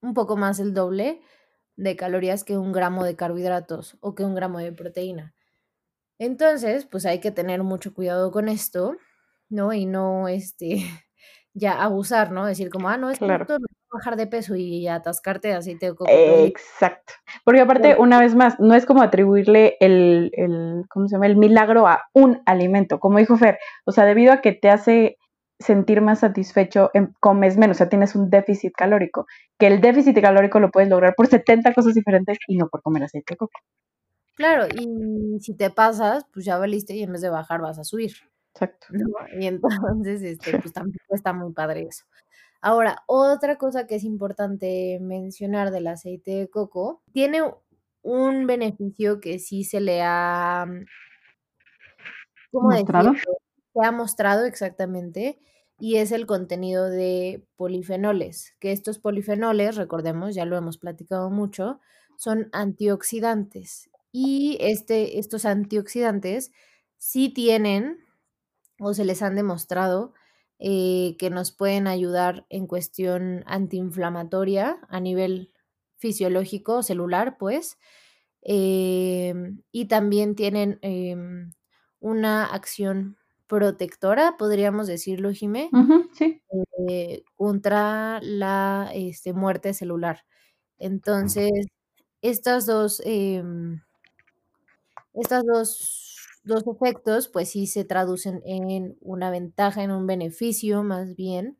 un 0.01 0.13
poco 0.13 0.37
más 0.37 0.59
el 0.59 0.73
doble 0.73 1.21
de 1.75 1.95
calorías 1.95 2.43
que 2.43 2.57
un 2.57 2.71
gramo 2.71 3.03
de 3.03 3.15
carbohidratos 3.15 3.97
o 4.01 4.15
que 4.15 4.23
un 4.23 4.35
gramo 4.35 4.59
de 4.59 4.71
proteína. 4.73 5.33
Entonces, 6.19 6.85
pues 6.85 7.05
hay 7.05 7.19
que 7.19 7.31
tener 7.31 7.63
mucho 7.63 7.93
cuidado 7.93 8.31
con 8.31 8.49
esto, 8.49 8.97
¿no? 9.49 9.73
Y 9.73 9.85
no, 9.85 10.27
este, 10.27 10.77
ya 11.53 11.83
abusar, 11.83 12.31
¿no? 12.31 12.45
Decir 12.45 12.69
como, 12.69 12.89
ah, 12.89 12.97
no, 12.97 13.09
es 13.09 13.19
claro. 13.19 13.45
Bajar 13.91 14.15
de 14.15 14.27
peso 14.27 14.55
y 14.55 14.87
atascarte 14.87 15.49
de 15.49 15.53
aceite 15.55 15.87
de 15.87 15.95
coco. 15.95 16.11
Exacto. 16.11 17.13
Porque 17.43 17.61
aparte, 17.61 17.95
una 17.97 18.19
vez 18.19 18.35
más, 18.35 18.59
no 18.59 18.75
es 18.75 18.85
como 18.85 19.01
atribuirle 19.01 19.77
el, 19.79 20.31
el, 20.33 20.85
¿cómo 20.89 21.07
se 21.07 21.15
llama? 21.15 21.27
El 21.27 21.37
milagro 21.37 21.87
a 21.87 22.03
un 22.13 22.41
alimento, 22.45 22.99
como 22.99 23.19
dijo 23.19 23.37
Fer. 23.37 23.59
O 23.85 23.91
sea, 23.91 24.05
debido 24.05 24.33
a 24.33 24.41
que 24.41 24.53
te 24.53 24.69
hace 24.69 25.17
sentir 25.59 26.01
más 26.01 26.19
satisfecho, 26.19 26.89
em, 26.93 27.13
comes 27.19 27.57
menos, 27.57 27.77
o 27.77 27.79
sea, 27.79 27.89
tienes 27.89 28.15
un 28.15 28.29
déficit 28.29 28.73
calórico, 28.73 29.27
que 29.57 29.67
el 29.67 29.81
déficit 29.81 30.19
calórico 30.21 30.59
lo 30.59 30.71
puedes 30.71 30.89
lograr 30.89 31.15
por 31.15 31.27
70 31.27 31.73
cosas 31.73 31.93
diferentes 31.93 32.37
y 32.47 32.57
no 32.57 32.69
por 32.69 32.81
comer 32.81 33.03
aceite 33.03 33.33
de 33.33 33.37
coco. 33.37 33.59
Claro, 34.35 34.67
y 34.73 35.37
si 35.41 35.53
te 35.53 35.69
pasas, 35.69 36.25
pues 36.33 36.45
ya 36.45 36.57
valiste 36.57 36.95
y 36.95 37.03
en 37.03 37.11
vez 37.11 37.21
de 37.21 37.29
bajar 37.29 37.59
vas 37.59 37.77
a 37.77 37.83
subir. 37.83 38.13
Exacto. 38.53 38.87
Y 39.37 39.47
entonces, 39.47 40.21
este, 40.21 40.57
pues 40.59 40.71
tampoco 40.71 41.13
está 41.13 41.33
muy 41.33 41.51
padre 41.51 41.87
eso. 41.89 42.05
Ahora, 42.61 43.03
otra 43.07 43.57
cosa 43.57 43.87
que 43.87 43.95
es 43.95 44.03
importante 44.03 44.99
mencionar 45.01 45.71
del 45.71 45.87
aceite 45.87 46.31
de 46.31 46.49
coco, 46.49 47.01
tiene 47.13 47.41
un 48.01 48.47
beneficio 48.47 49.19
que 49.21 49.39
sí 49.39 49.63
se 49.63 49.79
le 49.79 50.01
ha 50.03 50.65
¿cómo 52.51 52.69
¿Mostrado? 52.71 53.13
se 53.73 53.85
ha 53.85 53.91
mostrado 53.91 54.45
exactamente, 54.45 55.39
y 55.79 55.97
es 55.97 56.11
el 56.11 56.25
contenido 56.25 56.89
de 56.89 57.45
polifenoles, 57.55 58.55
que 58.59 58.71
estos 58.73 58.99
polifenoles, 58.99 59.75
recordemos, 59.77 60.35
ya 60.35 60.45
lo 60.45 60.57
hemos 60.57 60.77
platicado 60.77 61.29
mucho, 61.29 61.79
son 62.17 62.49
antioxidantes. 62.51 63.89
Y 64.11 64.57
este, 64.59 65.19
estos 65.19 65.45
antioxidantes 65.45 66.51
sí 66.97 67.29
tienen 67.29 67.99
o 68.79 68.93
se 68.93 69.05
les 69.05 69.21
han 69.21 69.35
demostrado 69.35 70.13
eh, 70.59 71.15
que 71.17 71.29
nos 71.29 71.51
pueden 71.51 71.87
ayudar 71.87 72.45
en 72.49 72.67
cuestión 72.67 73.43
antiinflamatoria 73.47 74.79
a 74.89 74.99
nivel 74.99 75.53
fisiológico, 75.97 76.83
celular, 76.83 77.37
pues, 77.37 77.77
em, 78.41 79.61
y 79.71 79.85
también 79.85 80.35
tienen 80.35 80.79
em, 80.81 81.51
una 81.99 82.45
acción 82.45 83.17
protectora, 83.47 84.35
podríamos 84.37 84.87
decirlo, 84.87 85.31
Jimé, 85.33 85.69
sí. 86.13 86.41
Eh, 86.89 87.23
contra 87.35 88.19
la 88.21 88.91
este, 88.93 89.33
muerte 89.33 89.73
celular. 89.73 90.23
Entonces, 90.77 91.49
estas 92.21 92.65
dos, 92.65 93.01
em, 93.05 93.81
estas 95.13 95.43
dos, 95.45 96.18
dos, 96.49 96.65
efectos, 96.67 97.29
pues 97.29 97.51
sí 97.51 97.67
se 97.67 97.85
traducen 97.85 98.41
en 98.45 98.97
una 99.01 99.31
ventaja, 99.31 99.83
en 99.83 99.91
un 99.91 100.07
beneficio 100.07 100.83
más 100.83 101.15
bien. 101.15 101.57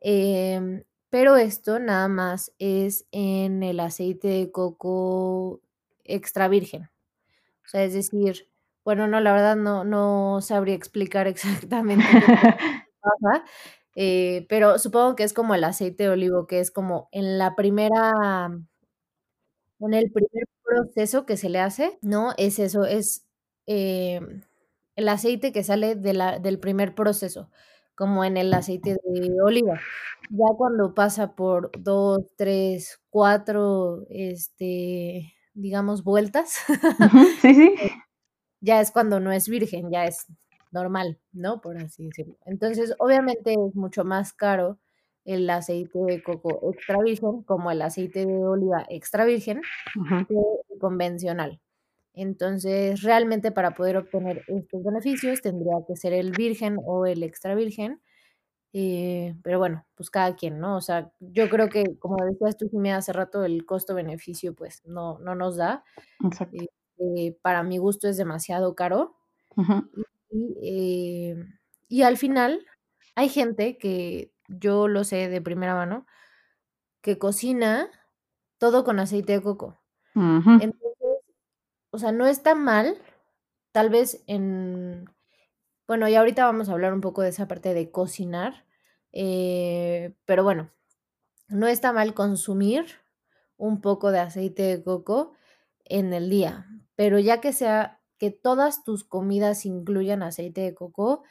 Em, 0.00 0.84
pero 1.10 1.36
esto 1.36 1.78
nada 1.80 2.08
más 2.08 2.52
es 2.58 3.06
en 3.12 3.62
el 3.64 3.80
aceite 3.80 4.28
de 4.28 4.52
coco 4.52 5.60
extra 6.04 6.48
virgen. 6.48 6.84
O 7.64 7.68
sea, 7.68 7.84
es 7.84 7.94
decir, 7.94 8.48
bueno, 8.84 9.06
no, 9.08 9.20
la 9.20 9.32
verdad 9.32 9.56
no, 9.56 9.84
no 9.84 10.40
sabría 10.42 10.74
explicar 10.74 11.26
exactamente 11.28 12.04
qué 12.12 12.20
pasa, 13.02 13.44
eh, 13.96 14.46
pero 14.48 14.78
supongo 14.78 15.16
que 15.16 15.24
es 15.24 15.32
como 15.34 15.54
el 15.54 15.64
aceite 15.64 16.04
de 16.04 16.10
olivo, 16.10 16.46
que 16.46 16.60
es 16.60 16.70
como 16.70 17.08
en 17.12 17.38
la 17.38 17.56
primera, 17.56 18.50
en 19.80 19.94
el 19.94 20.10
primer 20.12 20.44
proceso 20.62 21.26
que 21.26 21.36
se 21.36 21.48
le 21.48 21.60
hace, 21.60 21.98
¿no? 22.02 22.32
Es 22.36 22.58
eso, 22.58 22.84
es 22.84 23.26
em, 23.70 24.42
el 24.96 25.08
aceite 25.08 25.52
que 25.52 25.62
sale 25.62 25.94
de 25.94 26.12
la, 26.12 26.38
del 26.38 26.58
primer 26.58 26.94
proceso, 26.94 27.50
como 27.94 28.24
en 28.24 28.36
el 28.36 28.52
aceite 28.52 28.96
de 29.04 29.42
oliva. 29.42 29.80
Ya 30.30 30.46
cuando 30.56 30.94
pasa 30.94 31.34
por 31.34 31.70
dos, 31.78 32.20
tres, 32.36 33.00
cuatro, 33.10 34.06
este, 34.10 35.34
digamos, 35.54 36.04
vueltas. 36.04 36.56
sí, 37.42 37.54
sí. 37.54 37.74
Eh, 37.80 37.92
ya 38.60 38.80
es 38.80 38.90
cuando 38.90 39.20
no 39.20 39.32
es 39.32 39.48
virgen, 39.48 39.90
ya 39.90 40.04
es 40.04 40.26
normal, 40.70 41.18
¿no? 41.32 41.60
Por 41.60 41.78
así 41.78 42.06
decirlo. 42.06 42.36
Entonces, 42.46 42.94
obviamente 42.98 43.52
es 43.54 43.74
mucho 43.74 44.04
más 44.04 44.32
caro 44.32 44.78
el 45.24 45.48
aceite 45.50 45.98
de 45.98 46.22
coco 46.22 46.72
extra 46.72 46.98
virgen 47.02 47.42
como 47.42 47.70
el 47.70 47.82
aceite 47.82 48.26
de 48.26 48.44
oliva 48.44 48.84
extra 48.88 49.24
virgen 49.24 49.60
que 50.28 50.34
el 50.34 50.78
convencional. 50.78 51.60
Entonces, 52.14 53.02
realmente 53.02 53.52
para 53.52 53.72
poder 53.72 53.96
obtener 53.96 54.44
estos 54.48 54.82
beneficios 54.82 55.40
tendría 55.42 55.76
que 55.86 55.96
ser 55.96 56.12
el 56.12 56.32
virgen 56.32 56.78
o 56.84 57.06
el 57.06 57.22
extra 57.22 57.54
virgen. 57.54 58.00
Eh, 58.72 59.34
pero 59.42 59.58
bueno, 59.58 59.84
pues 59.96 60.10
cada 60.10 60.36
quien, 60.36 60.60
¿no? 60.60 60.76
O 60.76 60.80
sea, 60.80 61.10
yo 61.18 61.48
creo 61.50 61.68
que, 61.68 61.98
como 61.98 62.16
decías 62.24 62.56
tú, 62.56 62.68
Jimmy, 62.70 62.90
hace 62.90 63.12
rato, 63.12 63.44
el 63.44 63.66
costo-beneficio, 63.66 64.54
pues 64.54 64.82
no, 64.86 65.18
no 65.18 65.34
nos 65.34 65.56
da. 65.56 65.84
Exacto. 66.24 66.56
Eh, 66.56 66.68
eh, 67.00 67.38
para 67.42 67.62
mi 67.62 67.78
gusto 67.78 68.08
es 68.08 68.16
demasiado 68.16 68.74
caro. 68.74 69.16
Eh, 70.62 71.34
y, 71.88 72.02
al 72.02 72.16
final 72.16 72.64
hay 73.16 73.28
gente 73.28 73.78
que 73.78 74.32
yo 74.48 74.86
lo 74.86 75.04
sé 75.04 75.28
de 75.28 75.40
primera 75.40 75.74
mano, 75.74 76.06
que 77.00 77.18
cocina 77.18 77.88
todo 78.58 78.84
con 78.84 79.00
aceite 79.00 79.32
de 79.32 79.42
coco. 79.42 79.80
Entonces, 80.14 80.74
o 81.90 81.98
sea, 81.98 82.12
no 82.12 82.26
está 82.26 82.54
mal, 82.54 82.98
tal 83.72 83.90
vez 83.90 84.22
en, 84.26 85.06
bueno, 85.88 86.08
y 86.08 86.14
ahorita 86.16 86.44
vamos 86.46 86.68
a 86.68 86.72
hablar 86.72 86.94
un 86.94 87.00
poco 87.00 87.22
de 87.22 87.30
esa 87.30 87.48
parte 87.48 87.74
de 87.74 87.90
cocinar, 87.90 88.66
eh, 89.12 90.14
pero 90.26 90.44
bueno, 90.44 90.70
no 91.48 91.68
está 91.68 91.92
mal 91.92 92.14
consumir 92.14 92.86
un 93.56 93.80
poco 93.80 94.12
de 94.12 94.20
aceite 94.20 94.62
de 94.64 94.82
coco 94.82 95.34
en 95.84 96.12
el 96.14 96.30
día, 96.30 96.66
pero 96.96 97.18
ya 97.18 97.40
que 97.40 97.52
sea 97.52 98.00
que 98.18 98.30
todas 98.30 98.84
tus 98.84 99.04
comidas 99.04 99.66
incluyan 99.66 100.22
aceite 100.22 100.60
de 100.62 100.74
coco, 100.74 101.24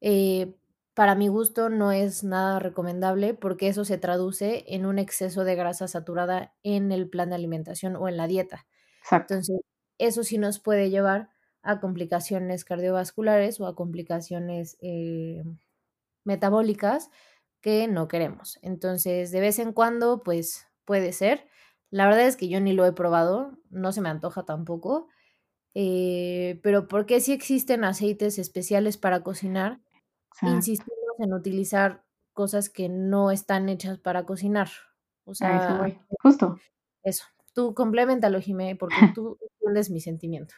eh, 0.00 0.54
para 0.94 1.14
mi 1.14 1.28
gusto 1.28 1.70
no 1.70 1.92
es 1.92 2.24
nada 2.24 2.58
recomendable 2.58 3.34
porque 3.34 3.68
eso 3.68 3.84
se 3.84 3.98
traduce 3.98 4.64
en 4.68 4.84
un 4.86 4.98
exceso 4.98 5.44
de 5.44 5.54
grasa 5.54 5.88
saturada 5.88 6.54
en 6.62 6.92
el 6.92 7.08
plan 7.08 7.30
de 7.30 7.36
alimentación 7.36 7.96
o 7.96 8.08
en 8.08 8.16
la 8.18 8.26
dieta. 8.26 8.66
Entonces, 9.10 9.60
eso 9.98 10.24
sí 10.24 10.38
nos 10.38 10.58
puede 10.60 10.90
llevar 10.90 11.30
a 11.62 11.80
complicaciones 11.80 12.64
cardiovasculares 12.64 13.60
o 13.60 13.66
a 13.66 13.74
complicaciones 13.74 14.76
eh, 14.80 15.42
metabólicas 16.24 17.10
que 17.60 17.88
no 17.88 18.08
queremos. 18.08 18.58
Entonces, 18.62 19.30
de 19.30 19.40
vez 19.40 19.58
en 19.58 19.72
cuando, 19.72 20.22
pues 20.22 20.66
puede 20.84 21.12
ser, 21.12 21.46
la 21.90 22.06
verdad 22.06 22.26
es 22.26 22.36
que 22.36 22.48
yo 22.48 22.60
ni 22.60 22.72
lo 22.72 22.84
he 22.86 22.92
probado, 22.92 23.58
no 23.70 23.92
se 23.92 24.00
me 24.00 24.08
antoja 24.08 24.44
tampoco. 24.44 25.08
Eh, 25.74 26.60
pero 26.62 26.88
porque 26.88 27.20
si 27.20 27.32
existen 27.32 27.84
aceites 27.84 28.38
especiales 28.38 28.98
para 28.98 29.22
cocinar, 29.22 29.80
insistimos 30.42 30.98
en 31.18 31.32
utilizar 31.32 32.04
cosas 32.32 32.68
que 32.68 32.88
no 32.88 33.30
están 33.30 33.68
hechas 33.68 33.98
para 33.98 34.24
cocinar. 34.24 34.68
O 35.24 35.34
sea, 35.34 35.78
justo. 36.22 36.56
Eso. 37.04 37.24
Tú 37.54 37.74
complementalo, 37.74 38.40
Jimé, 38.40 38.76
porque 38.76 38.96
tú 39.14 39.38
entiendes 39.40 39.90
mi 39.90 40.00
sentimiento. 40.00 40.54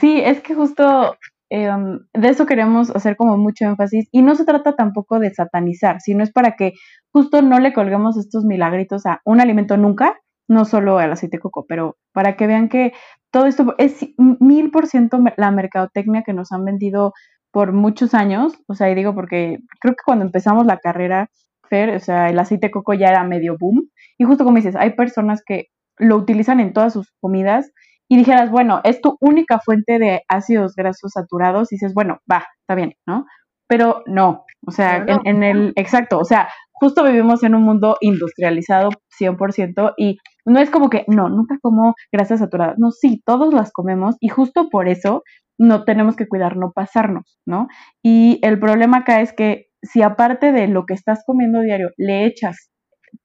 Sí, 0.00 0.20
es 0.20 0.40
que 0.40 0.54
justo 0.54 1.16
em, 1.48 2.00
de 2.12 2.28
eso 2.28 2.46
queremos 2.46 2.90
hacer 2.94 3.16
como 3.16 3.36
mucho 3.36 3.64
énfasis 3.64 4.08
y 4.10 4.22
no 4.22 4.34
se 4.34 4.44
trata 4.44 4.74
tampoco 4.74 5.18
de 5.18 5.32
satanizar, 5.32 6.00
sino 6.00 6.24
es 6.24 6.32
para 6.32 6.56
que 6.56 6.72
justo 7.12 7.42
no 7.42 7.58
le 7.60 7.72
colguemos 7.72 8.16
estos 8.16 8.44
milagritos 8.44 9.06
a 9.06 9.20
un 9.24 9.40
alimento 9.40 9.76
nunca, 9.76 10.18
no 10.48 10.64
solo 10.64 10.98
al 10.98 11.12
aceite 11.12 11.36
de 11.36 11.42
coco, 11.42 11.66
pero 11.68 11.96
para 12.12 12.36
que 12.36 12.46
vean 12.46 12.68
que 12.68 12.92
todo 13.30 13.46
esto 13.46 13.74
es 13.78 14.04
mil 14.18 14.70
por 14.70 14.88
ciento 14.88 15.22
la 15.36 15.50
mercadotecnia 15.52 16.24
que 16.24 16.32
nos 16.32 16.50
han 16.50 16.64
vendido 16.64 17.12
por 17.52 17.72
muchos 17.72 18.14
años, 18.14 18.54
o 18.66 18.74
sea, 18.74 18.90
y 18.90 18.94
digo 18.94 19.14
porque 19.14 19.58
creo 19.80 19.94
que 19.94 20.02
cuando 20.04 20.24
empezamos 20.24 20.66
la 20.66 20.78
carrera, 20.78 21.30
Fer, 21.68 21.94
o 21.94 22.00
sea, 22.00 22.28
el 22.28 22.38
aceite 22.38 22.66
de 22.66 22.70
coco 22.72 22.94
ya 22.94 23.08
era 23.08 23.22
medio 23.24 23.56
boom, 23.58 23.90
y 24.18 24.24
justo 24.24 24.44
como 24.44 24.56
dices, 24.56 24.76
hay 24.76 24.94
personas 24.94 25.42
que 25.44 25.66
lo 26.00 26.16
utilizan 26.16 26.60
en 26.60 26.72
todas 26.72 26.92
sus 26.92 27.12
comidas, 27.20 27.70
y 28.08 28.16
dijeras, 28.16 28.50
bueno, 28.50 28.80
es 28.82 29.00
tu 29.00 29.16
única 29.20 29.60
fuente 29.60 30.00
de 30.00 30.22
ácidos 30.28 30.74
grasos 30.74 31.12
saturados, 31.12 31.72
y 31.72 31.76
dices, 31.76 31.94
bueno, 31.94 32.18
va, 32.30 32.44
está 32.62 32.74
bien, 32.74 32.94
¿no? 33.06 33.26
Pero 33.68 34.02
no, 34.06 34.44
o 34.66 34.72
sea, 34.72 35.04
En, 35.06 35.20
en, 35.24 35.42
el, 35.44 35.72
exacto, 35.76 36.18
o 36.18 36.24
sea, 36.24 36.48
justo 36.72 37.04
vivimos 37.04 37.42
en 37.44 37.54
un 37.54 37.62
mundo 37.62 37.96
industrializado 38.00 38.90
100% 39.18 39.94
y 39.96 40.18
no 40.44 40.58
es 40.60 40.70
como 40.70 40.90
que, 40.90 41.04
no, 41.06 41.28
nunca 41.28 41.58
como 41.62 41.94
grasas 42.10 42.40
saturadas, 42.40 42.76
no, 42.78 42.90
sí, 42.90 43.22
todos 43.24 43.54
las 43.54 43.70
comemos 43.70 44.16
y 44.18 44.28
justo 44.28 44.68
por 44.70 44.88
eso 44.88 45.22
no 45.58 45.84
tenemos 45.84 46.16
que 46.16 46.26
cuidar 46.26 46.56
no 46.56 46.72
pasarnos, 46.72 47.38
¿no? 47.46 47.68
Y 48.02 48.40
el 48.42 48.58
problema 48.58 48.98
acá 48.98 49.20
es 49.20 49.32
que 49.34 49.66
si 49.82 50.02
aparte 50.02 50.52
de 50.52 50.68
lo 50.68 50.86
que 50.86 50.94
estás 50.94 51.22
comiendo 51.26 51.60
diario 51.60 51.90
le 51.96 52.24
echas 52.24 52.70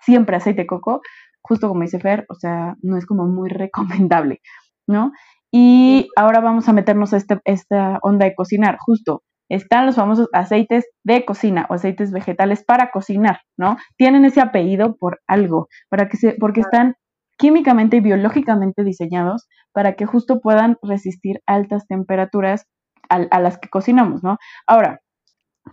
siempre 0.02 0.36
aceite 0.36 0.64
de 0.64 0.68
coco, 0.68 1.02
justo 1.48 1.68
como 1.68 1.82
dice 1.82 2.00
Fer, 2.00 2.26
o 2.30 2.36
sea, 2.36 2.76
no 2.82 2.98
es 2.98 3.06
como 3.06 3.26
muy 3.26 3.50
recomendable, 4.10 4.42
¿no? 4.88 5.12
Y 5.52 6.10
ahora 6.16 6.42
vamos 6.42 6.68
a 6.68 6.74
meternos 6.74 7.14
a 7.14 7.18
este, 7.18 7.40
esta 7.46 8.00
onda 8.02 8.26
de 8.26 8.36
cocinar, 8.36 8.78
justo. 8.80 9.24
Están 9.48 9.86
los 9.86 9.96
famosos 9.96 10.28
aceites 10.34 10.86
de 11.04 11.24
cocina 11.24 11.68
o 11.70 11.76
aceites 11.76 12.12
vegetales 12.12 12.64
para 12.66 12.90
cocinar, 12.92 13.42
¿no? 13.58 13.78
Tienen 13.96 14.26
ese 14.26 14.42
apellido 14.42 14.98
por 14.98 15.20
algo, 15.28 15.68
para 15.90 16.10
que 16.10 16.18
se, 16.18 16.34
porque 16.40 16.62
están 16.62 16.96
químicamente 17.38 17.98
y 17.98 18.00
biológicamente 18.00 18.84
diseñados 18.84 19.48
para 19.72 19.96
que 19.96 20.06
justo 20.06 20.40
puedan 20.40 20.78
resistir 20.82 21.42
altas 21.46 21.86
temperaturas 21.88 22.66
a, 23.10 23.40
las 23.40 23.60
que 23.60 23.70
cocinamos, 23.70 24.24
¿no? 24.24 24.38
Ahora, 24.66 25.02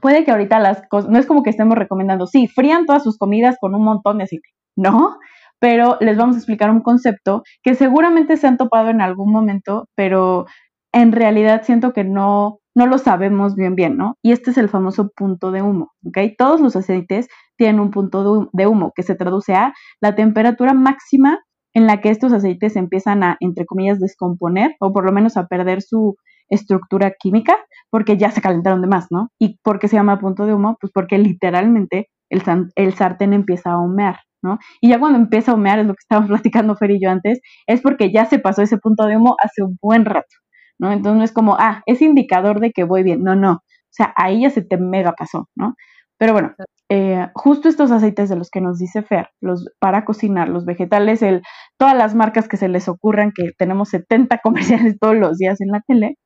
puede 0.01 0.25
que 0.25 0.33
ahorita 0.33 0.59
las 0.59 0.83
cosas, 0.89 1.11
no 1.11 1.19
es 1.19 1.27
como 1.27 1.43
que 1.43 1.51
estemos 1.51 1.79
recomendando, 1.79 2.27
sí, 2.27 2.47
frían 2.47 2.85
todas 2.85 3.03
sus 3.03 3.17
comidas 3.17 3.57
con 3.61 3.75
un 3.75 3.85
montón 3.85 4.19
de 4.19 4.25
aceite, 4.25 4.49
no, 4.77 5.17
pero 5.63 5.97
les 6.01 6.17
vamos 6.17 6.35
a 6.35 6.39
explicar 6.41 6.73
un 6.73 6.81
concepto 6.81 7.45
que 7.63 7.77
seguramente 7.77 8.37
se 8.37 8.49
han 8.49 8.57
topado 8.57 8.89
en 8.91 9.01
algún 9.01 9.31
momento, 9.31 9.87
pero 9.95 10.47
en 10.93 11.13
realidad 11.13 11.63
siento 11.63 11.93
que 11.93 12.03
no, 12.03 12.59
no 12.75 12.89
lo 12.89 12.99
sabemos 12.99 13.55
bien 13.55 13.77
bien, 13.77 13.97
¿no? 13.97 14.17
Y 14.23 14.33
este 14.33 14.51
es 14.51 14.59
el 14.59 14.69
famoso 14.69 15.11
punto 15.15 15.53
de 15.53 15.63
humo, 15.63 15.93
¿ok? 16.05 16.19
Todos 16.37 16.61
los 16.61 16.75
aceites 16.75 17.29
tienen 17.57 17.79
un 17.79 17.93
punto 17.93 18.51
de 18.53 18.67
humo 18.67 18.91
que 18.97 19.05
se 19.05 19.15
traduce 19.15 19.55
a 19.55 19.73
la 20.01 20.17
temperatura 20.17 20.75
máxima 20.75 21.39
en 21.75 21.87
la 21.87 22.01
que 22.01 22.11
estos 22.11 22.33
aceites 22.33 22.75
empiezan 22.75 23.23
a, 23.23 23.37
entre 23.39 23.65
comillas, 23.65 24.01
descomponer 24.01 24.75
o 24.81 24.93
por 24.93 25.05
lo 25.05 25.13
menos 25.13 25.37
a 25.37 25.47
perder 25.47 25.81
su 25.81 26.17
estructura 26.49 27.13
química 27.17 27.57
porque 27.89 28.17
ya 28.17 28.33
se 28.33 28.43
calentaron 28.43 28.83
de 28.83 28.89
más, 28.89 29.07
¿no? 29.13 29.29
¿Y 29.39 29.61
por 29.63 29.79
qué 29.79 29.87
se 29.87 29.95
llama 29.95 30.19
punto 30.19 30.45
de 30.45 30.55
humo? 30.55 30.77
Pues 30.81 30.93
porque 30.93 31.19
literalmente 31.19 32.09
el, 32.31 32.43
el 32.75 32.95
sartén 32.95 33.33
empieza 33.33 33.71
a 33.71 33.79
humear, 33.79 34.17
¿no? 34.43 34.59
Y 34.81 34.91
ya 34.91 34.99
cuando 34.99 35.19
empieza 35.19 35.53
a 35.53 35.55
humear, 35.55 35.79
es 35.79 35.87
lo 35.87 35.95
que 35.95 36.03
estábamos 36.03 36.29
platicando 36.43 36.77
Fer 36.77 36.91
y 36.93 37.01
yo 37.03 37.11
antes, 37.11 37.41
es 37.67 37.81
porque 37.81 38.13
ya 38.13 38.25
se 38.27 38.39
pasó 38.39 38.63
ese 38.63 38.79
punto 38.79 39.07
de 39.07 39.17
humo 39.17 39.37
hace 39.43 39.63
un 39.63 39.79
buen 39.81 40.05
rato, 40.05 40.35
¿no? 40.79 40.93
Entonces 40.93 41.19
no 41.19 41.25
es 41.25 41.33
como, 41.33 41.57
ah, 41.59 41.83
es 41.87 42.03
indicador 42.03 42.61
de 42.61 42.73
que 42.73 42.85
voy 42.85 43.03
bien, 43.03 43.23
no, 43.23 43.37
no, 43.37 43.53
o 43.53 43.95
sea, 43.95 44.13
ahí 44.17 44.43
ya 44.43 44.51
se 44.51 44.63
te 44.63 44.79
mega 44.79 45.13
pasó, 45.13 45.49
¿no? 45.55 45.75
Pero 46.19 46.35
bueno, 46.35 46.55
eh, 46.89 47.29
justo 47.35 47.69
estos 47.69 47.91
aceites 47.91 48.29
de 48.29 48.37
los 48.37 48.51
que 48.51 48.61
nos 48.61 48.79
dice 48.79 49.03
Fer, 49.03 49.31
los 49.41 49.67
para 49.81 50.05
cocinar, 50.05 50.49
los 50.49 50.65
vegetales, 50.65 51.23
el, 51.23 51.43
todas 51.79 51.97
las 51.97 52.15
marcas 52.15 52.49
que 52.49 52.57
se 52.57 52.69
les 52.69 52.89
ocurran, 52.89 53.33
que 53.35 53.51
tenemos 53.59 53.89
70 53.91 54.39
comerciales 54.43 54.99
todos 55.01 55.17
los 55.17 55.39
días 55.39 55.61
en 55.61 55.69
la 55.69 55.81
tele, 55.87 56.17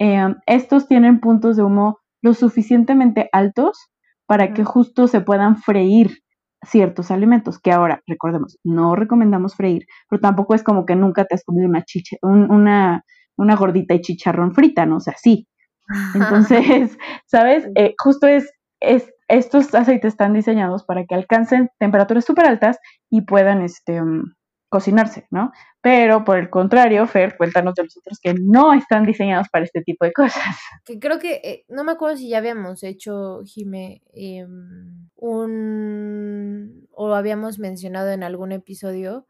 eh, 0.00 0.34
estos 0.46 0.88
tienen 0.88 1.20
puntos 1.20 1.56
de 1.56 1.62
humo 1.62 1.98
lo 2.22 2.34
suficientemente 2.34 3.28
altos 3.32 3.90
para 4.26 4.54
que 4.54 4.64
justo 4.64 5.08
se 5.08 5.20
puedan 5.20 5.56
freír 5.56 6.23
ciertos 6.64 7.10
alimentos, 7.10 7.58
que 7.58 7.72
ahora, 7.72 8.02
recordemos, 8.06 8.58
no 8.64 8.96
recomendamos 8.96 9.54
freír, 9.54 9.86
pero 10.08 10.20
tampoco 10.20 10.54
es 10.54 10.62
como 10.62 10.86
que 10.86 10.96
nunca 10.96 11.24
te 11.24 11.34
has 11.34 11.44
comido 11.44 11.68
una 11.68 11.84
chicha, 11.84 12.16
una, 12.22 13.04
una 13.36 13.56
gordita 13.56 13.94
y 13.94 14.00
chicharrón 14.00 14.54
frita, 14.54 14.86
¿no? 14.86 14.96
O 14.96 15.00
sea, 15.00 15.14
sí. 15.16 15.48
Entonces, 16.14 16.96
¿sabes? 17.26 17.68
Eh, 17.76 17.94
justo 17.98 18.26
es, 18.26 18.50
es 18.80 19.10
estos 19.28 19.74
aceites 19.74 20.12
están 20.12 20.34
diseñados 20.34 20.84
para 20.84 21.04
que 21.06 21.14
alcancen 21.14 21.70
temperaturas 21.78 22.24
súper 22.24 22.46
altas 22.46 22.78
y 23.10 23.22
puedan 23.22 23.62
este, 23.62 24.02
mm, 24.02 24.34
cocinarse, 24.74 25.28
¿no? 25.30 25.52
Pero 25.80 26.24
por 26.24 26.36
el 26.36 26.50
contrario, 26.50 27.06
Fer, 27.06 27.36
cuéntanos 27.36 27.76
de 27.76 27.84
los 27.84 27.96
otros 27.96 28.18
que 28.20 28.34
no 28.34 28.74
están 28.74 29.04
diseñados 29.06 29.48
para 29.48 29.64
este 29.64 29.82
tipo 29.82 30.04
de 30.04 30.12
cosas. 30.12 30.42
Que 30.84 30.98
creo 30.98 31.20
que, 31.20 31.40
eh, 31.44 31.64
no 31.68 31.84
me 31.84 31.92
acuerdo 31.92 32.16
si 32.16 32.28
ya 32.28 32.38
habíamos 32.38 32.82
hecho, 32.82 33.42
Jime, 33.44 34.02
em, 34.12 35.08
un, 35.14 36.88
o 36.90 37.14
habíamos 37.14 37.60
mencionado 37.60 38.10
en 38.10 38.24
algún 38.24 38.50
episodio 38.50 39.28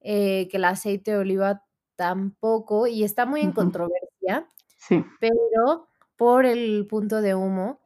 eh, 0.00 0.48
que 0.50 0.56
el 0.56 0.64
aceite 0.64 1.10
de 1.10 1.18
oliva 1.18 1.62
tampoco, 1.96 2.86
y 2.86 3.04
está 3.04 3.26
muy 3.26 3.42
en 3.42 3.52
controversia, 3.52 4.48
sí. 4.78 5.04
pero 5.20 5.88
por 6.16 6.46
el 6.46 6.86
punto 6.88 7.20
de 7.20 7.34
humo, 7.34 7.82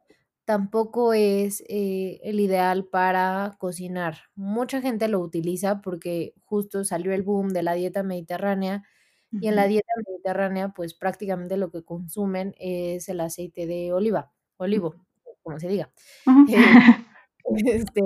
tampoco 0.51 1.15
es 1.15 1.63
eh, 1.69 2.19
el 2.25 2.41
ideal 2.41 2.85
para 2.85 3.55
cocinar. 3.61 4.19
Mucha 4.35 4.81
gente 4.81 5.07
lo 5.07 5.21
utiliza 5.21 5.81
porque 5.81 6.35
justo 6.45 6.83
salió 6.83 7.13
el 7.13 7.23
boom 7.23 7.51
de 7.51 7.63
la 7.63 7.75
dieta 7.75 8.03
mediterránea 8.03 8.83
y 9.31 9.47
en 9.47 9.55
la 9.55 9.69
dieta 9.69 9.93
mediterránea 10.09 10.71
pues 10.71 10.93
prácticamente 10.95 11.57
lo 11.57 11.71
que 11.71 11.85
consumen 11.85 12.57
es 12.59 13.09
el 13.09 13.21
aceite 13.21 13.69
de 13.69 13.93
oliva, 13.93 14.33
olivo, 14.57 14.97
como 15.45 15.61
se 15.61 15.69
diga. 15.69 15.93
este, 17.45 18.03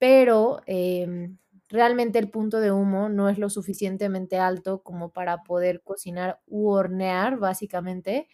pero 0.00 0.62
em, 0.66 1.38
realmente 1.68 2.18
el 2.18 2.32
punto 2.32 2.58
de 2.58 2.72
humo 2.72 3.08
no 3.08 3.28
es 3.28 3.38
lo 3.38 3.48
suficientemente 3.48 4.38
alto 4.38 4.82
como 4.82 5.12
para 5.12 5.44
poder 5.44 5.82
cocinar 5.82 6.40
u 6.48 6.70
hornear 6.70 7.38
básicamente 7.38 8.26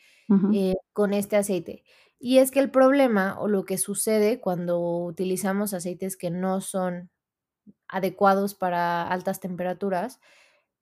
eh, 0.55 0.75
con 0.95 1.13
este 1.13 1.37
aceite. 1.37 1.85
Y 2.27 2.39
es 2.39 2.51
que 2.51 2.59
el 2.59 2.73
problema 2.73 3.39
o 3.39 3.47
lo 3.47 3.65
que 3.65 3.79
sucede 3.79 4.41
cuando 4.41 4.81
utilizamos 4.81 5.73
aceites 5.73 6.17
que 6.17 6.33
no 6.33 6.61
son 6.61 7.09
adecuados 7.87 8.57
para 8.57 9.07
altas 9.07 9.39
temperaturas 9.39 10.19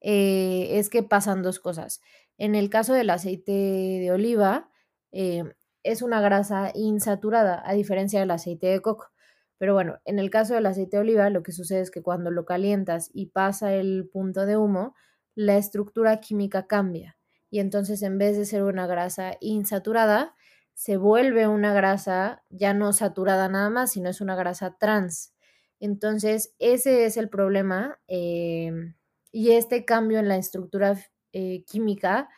eh, 0.00 0.78
es 0.78 0.88
que 0.88 1.02
pasan 1.02 1.42
dos 1.42 1.60
cosas. 1.60 2.00
En 2.38 2.54
el 2.54 2.70
caso 2.70 2.94
del 2.94 3.10
aceite 3.10 3.52
de 3.52 4.10
oliva, 4.10 4.70
eh, 5.12 5.44
es 5.82 6.00
una 6.00 6.22
grasa 6.22 6.72
insaturada, 6.74 7.62
a 7.66 7.74
diferencia 7.74 8.20
del 8.20 8.30
aceite 8.30 8.68
de 8.68 8.80
coco. 8.80 9.10
Pero 9.58 9.74
bueno, 9.74 9.98
en 10.06 10.18
el 10.18 10.30
caso 10.30 10.54
del 10.54 10.64
aceite 10.64 10.96
de 10.96 11.02
oliva, 11.02 11.28
lo 11.28 11.42
que 11.42 11.52
sucede 11.52 11.80
es 11.80 11.90
que 11.90 12.00
cuando 12.00 12.30
lo 12.30 12.46
calientas 12.46 13.10
y 13.12 13.26
pasa 13.26 13.74
el 13.74 14.08
punto 14.10 14.46
de 14.46 14.56
humo, 14.56 14.94
la 15.34 15.58
estructura 15.58 16.20
química 16.20 16.66
cambia. 16.66 17.18
Y 17.50 17.58
entonces 17.58 18.00
en 18.00 18.16
vez 18.16 18.38
de 18.38 18.46
ser 18.46 18.62
una 18.62 18.86
grasa 18.86 19.36
insaturada, 19.42 20.34
se 20.74 20.96
vuelve 20.96 21.48
una 21.48 21.72
grasa 21.72 22.42
ya 22.50 22.74
no 22.74 22.92
saturada 22.92 23.48
nada 23.48 23.70
más, 23.70 23.92
sino 23.92 24.10
es 24.10 24.20
una 24.20 24.36
grasa 24.36 24.76
trans. 24.78 25.34
Entonces, 25.80 26.54
ese 26.58 27.04
es 27.06 27.16
el 27.16 27.28
problema. 27.28 28.00
Em, 28.08 28.94
y 29.32 29.52
este 29.52 29.84
cambio 29.84 30.18
en 30.18 30.28
la 30.28 30.36
estructura 30.36 30.96
eh, 31.32 31.64
química 31.64 32.28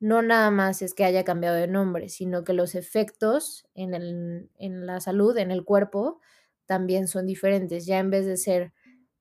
no 0.00 0.22
nada 0.22 0.50
más 0.50 0.82
es 0.82 0.94
que 0.94 1.04
haya 1.04 1.24
cambiado 1.24 1.56
de 1.56 1.66
nombre, 1.66 2.08
sino 2.08 2.44
que 2.44 2.52
los 2.52 2.74
efectos 2.74 3.66
en, 3.74 3.94
el, 3.94 4.50
en 4.56 4.86
la 4.86 5.00
salud, 5.00 5.36
en 5.38 5.50
el 5.50 5.64
cuerpo, 5.64 6.20
también 6.66 7.08
son 7.08 7.26
diferentes. 7.26 7.86
Ya 7.86 7.98
en 7.98 8.10
vez 8.10 8.26
de 8.26 8.36
ser 8.36 8.72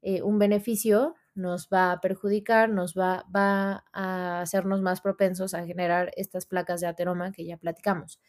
eh, 0.02 0.22
un 0.22 0.38
beneficio, 0.40 1.16
nos 1.34 1.70
va 1.70 1.92
a 1.92 2.02
perjudicar, 2.02 2.70
nos 2.70 2.94
va, 2.96 3.26
va 3.36 3.86
a 3.94 4.42
hacernos 4.42 4.82
más 4.82 5.02
propensos 5.02 5.54
a 5.54 5.66
generar 5.66 6.12
estas 6.16 6.46
placas 6.46 6.82
de 6.82 6.88
ateroma 6.88 7.32
que 7.32 7.46
ya 7.46 7.58
platicamos. 7.58 8.20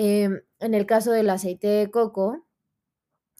Em, 0.00 0.42
en 0.60 0.74
el 0.74 0.86
caso 0.86 1.10
del 1.10 1.28
aceite 1.28 1.66
de 1.66 1.90
coco, 1.90 2.46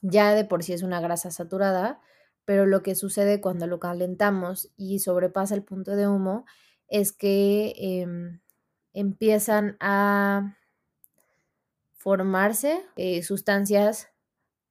ya 0.02 0.34
de 0.34 0.44
por 0.44 0.64
sí 0.64 0.72
es 0.72 0.82
una 0.82 1.00
grasa 1.00 1.30
saturada, 1.30 2.00
pero 2.44 2.66
lo 2.66 2.82
que 2.82 2.96
sucede 2.96 3.40
cuando 3.40 3.68
lo 3.68 3.78
calentamos 3.78 4.68
y 4.76 4.98
sobrepasa 4.98 5.54
el 5.54 5.62
punto 5.62 5.94
de 5.94 6.08
humo 6.08 6.46
es 6.88 7.12
que 7.12 7.74
em, 7.78 8.40
empiezan 8.92 9.76
a 9.78 10.56
formarse 11.96 12.84
eh, 12.96 13.22
sustancias 13.22 14.08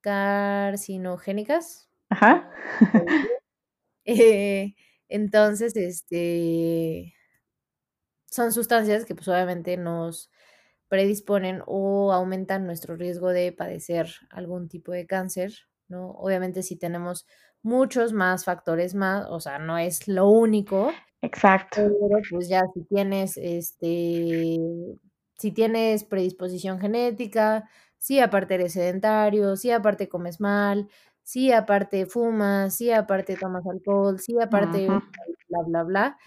carcinogénicas. 0.01 1.89
Ajá. 2.09 2.51
Eh, 4.09 4.73
entonces, 5.09 5.75
este, 5.75 7.13
son 8.29 8.51
sustancias 8.53 9.05
que 9.05 9.15
pues 9.15 9.27
obviamente 9.27 9.77
nos 9.77 10.29
predisponen 10.89 11.61
o 11.65 12.13
aumentan 12.13 12.65
nuestro 12.65 12.95
riesgo 12.95 13.29
de 13.29 13.51
padecer 13.51 14.07
algún 14.29 14.69
tipo 14.69 14.91
de 14.91 15.05
cáncer, 15.07 15.53
¿no? 15.87 16.11
Obviamente 16.11 16.63
si 16.63 16.77
tenemos 16.77 17.25
muchos 17.61 18.13
más 18.13 18.45
factores 18.45 18.95
más, 18.95 19.25
o 19.29 19.39
sea, 19.39 19.59
no 19.59 19.77
es 19.77 20.07
lo 20.07 20.29
único. 20.29 20.93
Exacto. 21.21 21.81
Pero 21.81 22.21
pues 22.29 22.47
ya 22.49 22.61
si 22.73 22.83
tienes 22.85 23.37
este 23.37 24.57
si 25.37 25.51
tienes 25.51 26.03
predisposición 26.03 26.79
genética, 26.79 27.69
si 27.97 28.19
aparte 28.19 28.55
eres 28.55 28.73
sedentario, 28.73 29.55
si 29.55 29.71
aparte 29.71 30.09
comes 30.09 30.39
mal, 30.39 30.89
si 31.23 31.51
aparte 31.51 32.05
fumas, 32.05 32.75
si 32.75 32.91
aparte 32.91 33.35
tomas 33.35 33.65
alcohol, 33.67 34.19
si 34.19 34.39
aparte 34.41 34.87
bla 34.87 35.61
bla 35.67 35.83
bla 35.83 36.17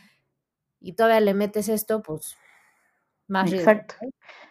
y 0.81 0.95
todavía 0.95 1.21
le 1.21 1.35
metes 1.35 1.69
esto, 1.69 2.03
pues 2.03 2.37
más 3.31 3.53
Exacto. 3.53 3.95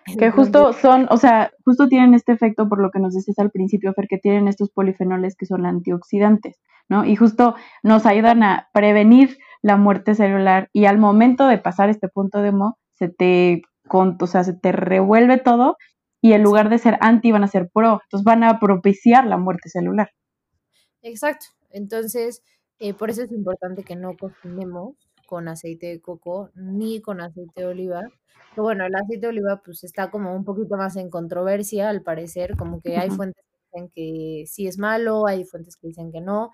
Que 0.17 0.31
justo 0.31 0.73
son, 0.73 1.07
o 1.11 1.17
sea, 1.17 1.51
justo 1.65 1.87
tienen 1.87 2.13
este 2.13 2.31
efecto 2.31 2.67
por 2.67 2.81
lo 2.81 2.89
que 2.91 2.99
nos 2.99 3.13
decías 3.13 3.37
al 3.39 3.51
principio, 3.51 3.93
Fer, 3.93 4.07
que 4.07 4.17
tienen 4.17 4.47
estos 4.47 4.71
polifenoles 4.71 5.35
que 5.35 5.45
son 5.45 5.65
antioxidantes, 5.65 6.59
¿no? 6.87 7.05
Y 7.05 7.15
justo 7.15 7.55
nos 7.83 8.05
ayudan 8.05 8.43
a 8.43 8.69
prevenir 8.73 9.37
la 9.61 9.77
muerte 9.77 10.15
celular 10.15 10.69
y 10.73 10.85
al 10.85 10.97
momento 10.97 11.47
de 11.47 11.57
pasar 11.57 11.89
este 11.89 12.07
punto 12.07 12.41
de 12.41 12.51
mo, 12.51 12.77
se 12.93 13.09
te, 13.09 13.61
o 13.91 14.27
sea, 14.27 14.43
se 14.43 14.53
te 14.53 14.71
revuelve 14.71 15.37
todo 15.37 15.77
y 16.21 16.33
en 16.33 16.43
lugar 16.43 16.69
de 16.69 16.79
ser 16.79 16.97
anti 17.01 17.31
van 17.31 17.43
a 17.43 17.47
ser 17.47 17.69
pro, 17.73 18.01
entonces 18.03 18.23
van 18.23 18.43
a 18.43 18.59
propiciar 18.59 19.25
la 19.25 19.37
muerte 19.37 19.69
celular. 19.69 20.09
Exacto, 21.01 21.45
entonces 21.69 22.43
eh, 22.79 22.93
por 22.93 23.09
eso 23.09 23.23
es 23.23 23.31
importante 23.31 23.83
que 23.83 23.95
no 23.95 24.15
cocinemos 24.17 24.95
con 25.29 25.47
aceite 25.47 25.85
de 25.85 26.01
coco 26.01 26.49
ni 26.55 27.03
con 27.03 27.21
aceite 27.21 27.61
de 27.61 27.67
oliva. 27.67 28.01
Pero 28.49 28.63
bueno, 28.63 28.83
el 28.87 28.95
aceite 28.95 29.21
de 29.21 29.27
oliva 29.27 29.61
pues 29.63 29.83
está 29.83 30.09
como 30.09 30.35
un 30.35 30.43
poquito 30.43 30.75
más 30.75 30.95
en 30.95 31.11
controversia 31.11 31.87
al 31.87 32.01
parecer, 32.01 32.57
como 32.57 32.81
que 32.81 32.97
hay 32.97 33.11
fuentes 33.11 33.45
que 33.45 33.67
dicen 33.71 33.91
que 33.93 34.43
sí 34.47 34.65
es 34.65 34.79
malo, 34.79 35.27
hay 35.27 35.43
fuentes 35.45 35.77
que 35.77 35.85
dicen 35.85 36.11
que 36.11 36.19
no. 36.19 36.49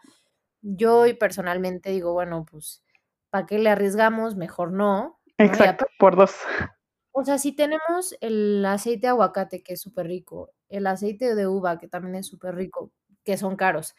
Yo 0.61 1.05
personalmente 1.17 1.91
digo, 1.91 2.11
bueno, 2.11 2.45
pues 2.51 2.83
¿para 3.29 3.45
qué 3.45 3.59
le 3.59 3.69
arriesgamos? 3.69 4.35
Mejor 4.35 4.73
no. 4.73 5.21
Exacto, 5.37 5.85
por 5.97 6.17
dos. 6.17 6.35
O 7.13 7.23
sea, 7.23 7.37
si 7.37 7.55
tenemos 7.55 8.13
el 8.19 8.65
aceite 8.65 9.07
de 9.07 9.11
aguacate, 9.11 9.63
que 9.63 9.75
es 9.75 9.81
súper 9.81 10.07
rico, 10.07 10.51
el 10.67 10.85
aceite 10.85 11.33
de 11.33 11.47
uva, 11.47 11.77
que 11.79 11.87
también 11.87 12.15
es 12.15 12.27
súper 12.27 12.55
rico, 12.55 12.91
que 13.23 13.37
son 13.37 13.55
caros, 13.55 13.95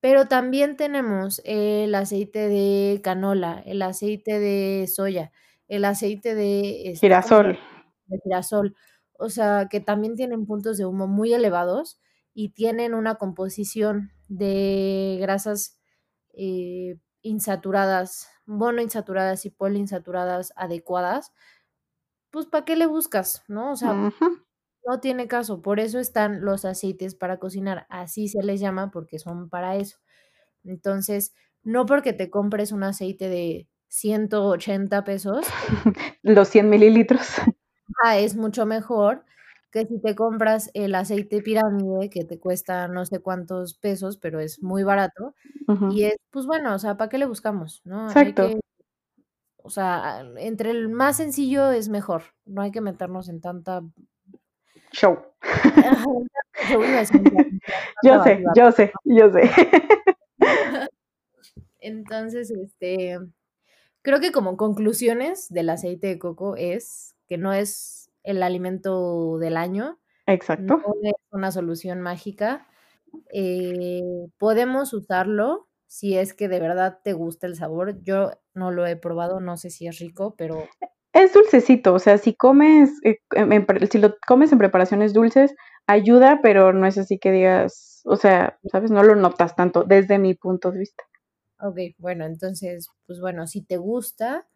pero 0.00 0.26
también 0.28 0.76
tenemos 0.76 1.40
el 1.44 1.94
aceite 1.94 2.48
de 2.48 3.00
canola, 3.02 3.62
el 3.66 3.82
aceite 3.82 4.38
de 4.38 4.86
soya, 4.86 5.32
el 5.68 5.84
aceite 5.84 6.34
de 6.34 6.90
este, 6.90 7.06
girasol. 7.06 7.58
De 8.06 8.18
girasol. 8.22 8.76
O 9.18 9.30
sea, 9.30 9.68
que 9.70 9.80
también 9.80 10.14
tienen 10.14 10.46
puntos 10.46 10.76
de 10.76 10.84
humo 10.84 11.06
muy 11.06 11.32
elevados 11.32 11.98
y 12.34 12.50
tienen 12.50 12.94
una 12.94 13.14
composición 13.14 14.12
de 14.28 15.16
grasas 15.20 15.78
eh, 16.34 16.98
insaturadas, 17.22 18.28
monoinsaturadas 18.44 19.46
y 19.46 19.50
poliinsaturadas 19.50 20.52
adecuadas. 20.56 21.32
Pues, 22.30 22.46
¿para 22.46 22.64
qué 22.64 22.76
le 22.76 22.86
buscas? 22.86 23.42
¿No? 23.48 23.72
O 23.72 23.76
sea, 23.76 24.12
no 24.86 25.00
tiene 25.00 25.26
caso. 25.26 25.62
Por 25.62 25.80
eso 25.80 25.98
están 25.98 26.44
los 26.44 26.64
aceites 26.64 27.14
para 27.14 27.38
cocinar. 27.38 27.86
Así 27.88 28.28
se 28.28 28.42
les 28.42 28.60
llama 28.60 28.90
porque 28.90 29.18
son 29.18 29.48
para 29.48 29.76
eso. 29.76 29.98
Entonces, 30.64 31.34
no 31.62 31.86
porque 31.86 32.12
te 32.12 32.30
compres 32.30 32.72
un 32.72 32.84
aceite 32.84 33.28
de 33.28 33.68
180 33.88 35.04
pesos. 35.04 35.46
los 36.22 36.48
100 36.48 36.70
mililitros. 36.70 37.28
Ah, 38.04 38.18
es 38.18 38.36
mucho 38.36 38.66
mejor 38.66 39.24
que 39.70 39.86
si 39.86 40.00
te 40.00 40.14
compras 40.14 40.70
el 40.74 40.94
aceite 40.94 41.40
pirámide 41.40 42.10
que 42.10 42.24
te 42.24 42.38
cuesta 42.38 42.88
no 42.88 43.06
sé 43.06 43.20
cuántos 43.20 43.74
pesos, 43.74 44.18
pero 44.18 44.40
es 44.40 44.62
muy 44.62 44.82
barato. 44.82 45.34
Y 45.92 46.02
es, 46.02 46.16
pues 46.30 46.46
bueno, 46.46 46.74
o 46.74 46.78
sea, 46.78 46.96
¿para 46.96 47.08
qué 47.08 47.16
le 47.16 47.26
buscamos? 47.26 47.80
¿no? 47.84 48.06
Exacto. 48.06 48.50
o 49.62 49.70
sea, 49.70 50.20
entre 50.36 50.70
el 50.72 50.88
más 50.88 51.16
sencillo 51.16 51.70
es 51.70 51.88
mejor. 51.88 52.24
No 52.44 52.60
hay 52.60 52.70
que 52.70 52.80
meternos 52.82 53.28
en 53.28 53.40
tanta 53.40 53.82
show. 54.96 55.18
yo 58.02 58.22
sé, 58.24 58.42
yo 58.54 58.72
sé, 58.72 58.92
yo 59.04 59.30
sé. 59.32 59.50
Entonces, 61.80 62.50
este, 62.50 63.18
creo 64.02 64.20
que 64.20 64.32
como 64.32 64.56
conclusiones 64.56 65.48
del 65.50 65.68
aceite 65.70 66.06
de 66.08 66.18
coco 66.18 66.56
es 66.56 67.14
que 67.28 67.38
no 67.38 67.52
es 67.52 68.10
el 68.22 68.42
alimento 68.42 69.38
del 69.38 69.56
año. 69.56 69.98
Exacto. 70.26 70.78
No 70.78 70.94
es 71.02 71.14
una 71.30 71.52
solución 71.52 72.00
mágica. 72.00 72.66
Eh, 73.32 74.02
podemos 74.38 74.92
usarlo 74.92 75.68
si 75.86 76.16
es 76.16 76.34
que 76.34 76.48
de 76.48 76.58
verdad 76.58 77.00
te 77.04 77.12
gusta 77.12 77.46
el 77.46 77.54
sabor. 77.54 78.02
Yo 78.02 78.32
no 78.54 78.72
lo 78.72 78.86
he 78.86 78.96
probado, 78.96 79.40
no 79.40 79.56
sé 79.56 79.70
si 79.70 79.86
es 79.86 79.98
rico, 79.98 80.34
pero 80.36 80.66
es 81.22 81.32
dulcecito, 81.32 81.94
o 81.94 81.98
sea, 81.98 82.18
si 82.18 82.34
comes, 82.34 82.90
eh, 83.04 83.18
si 83.90 83.98
lo 83.98 84.16
comes 84.26 84.52
en 84.52 84.58
preparaciones 84.58 85.12
dulces, 85.12 85.54
ayuda, 85.86 86.40
pero 86.42 86.72
no 86.72 86.86
es 86.86 86.98
así 86.98 87.18
que 87.18 87.32
digas, 87.32 88.02
o 88.04 88.16
sea, 88.16 88.58
¿sabes? 88.70 88.90
No 88.90 89.02
lo 89.02 89.16
notas 89.16 89.56
tanto 89.56 89.84
desde 89.84 90.18
mi 90.18 90.34
punto 90.34 90.72
de 90.72 90.80
vista. 90.80 91.04
Ok, 91.60 91.78
bueno, 91.98 92.26
entonces, 92.26 92.90
pues 93.06 93.20
bueno, 93.20 93.46
si 93.46 93.62
te 93.62 93.78
gusta, 93.78 94.46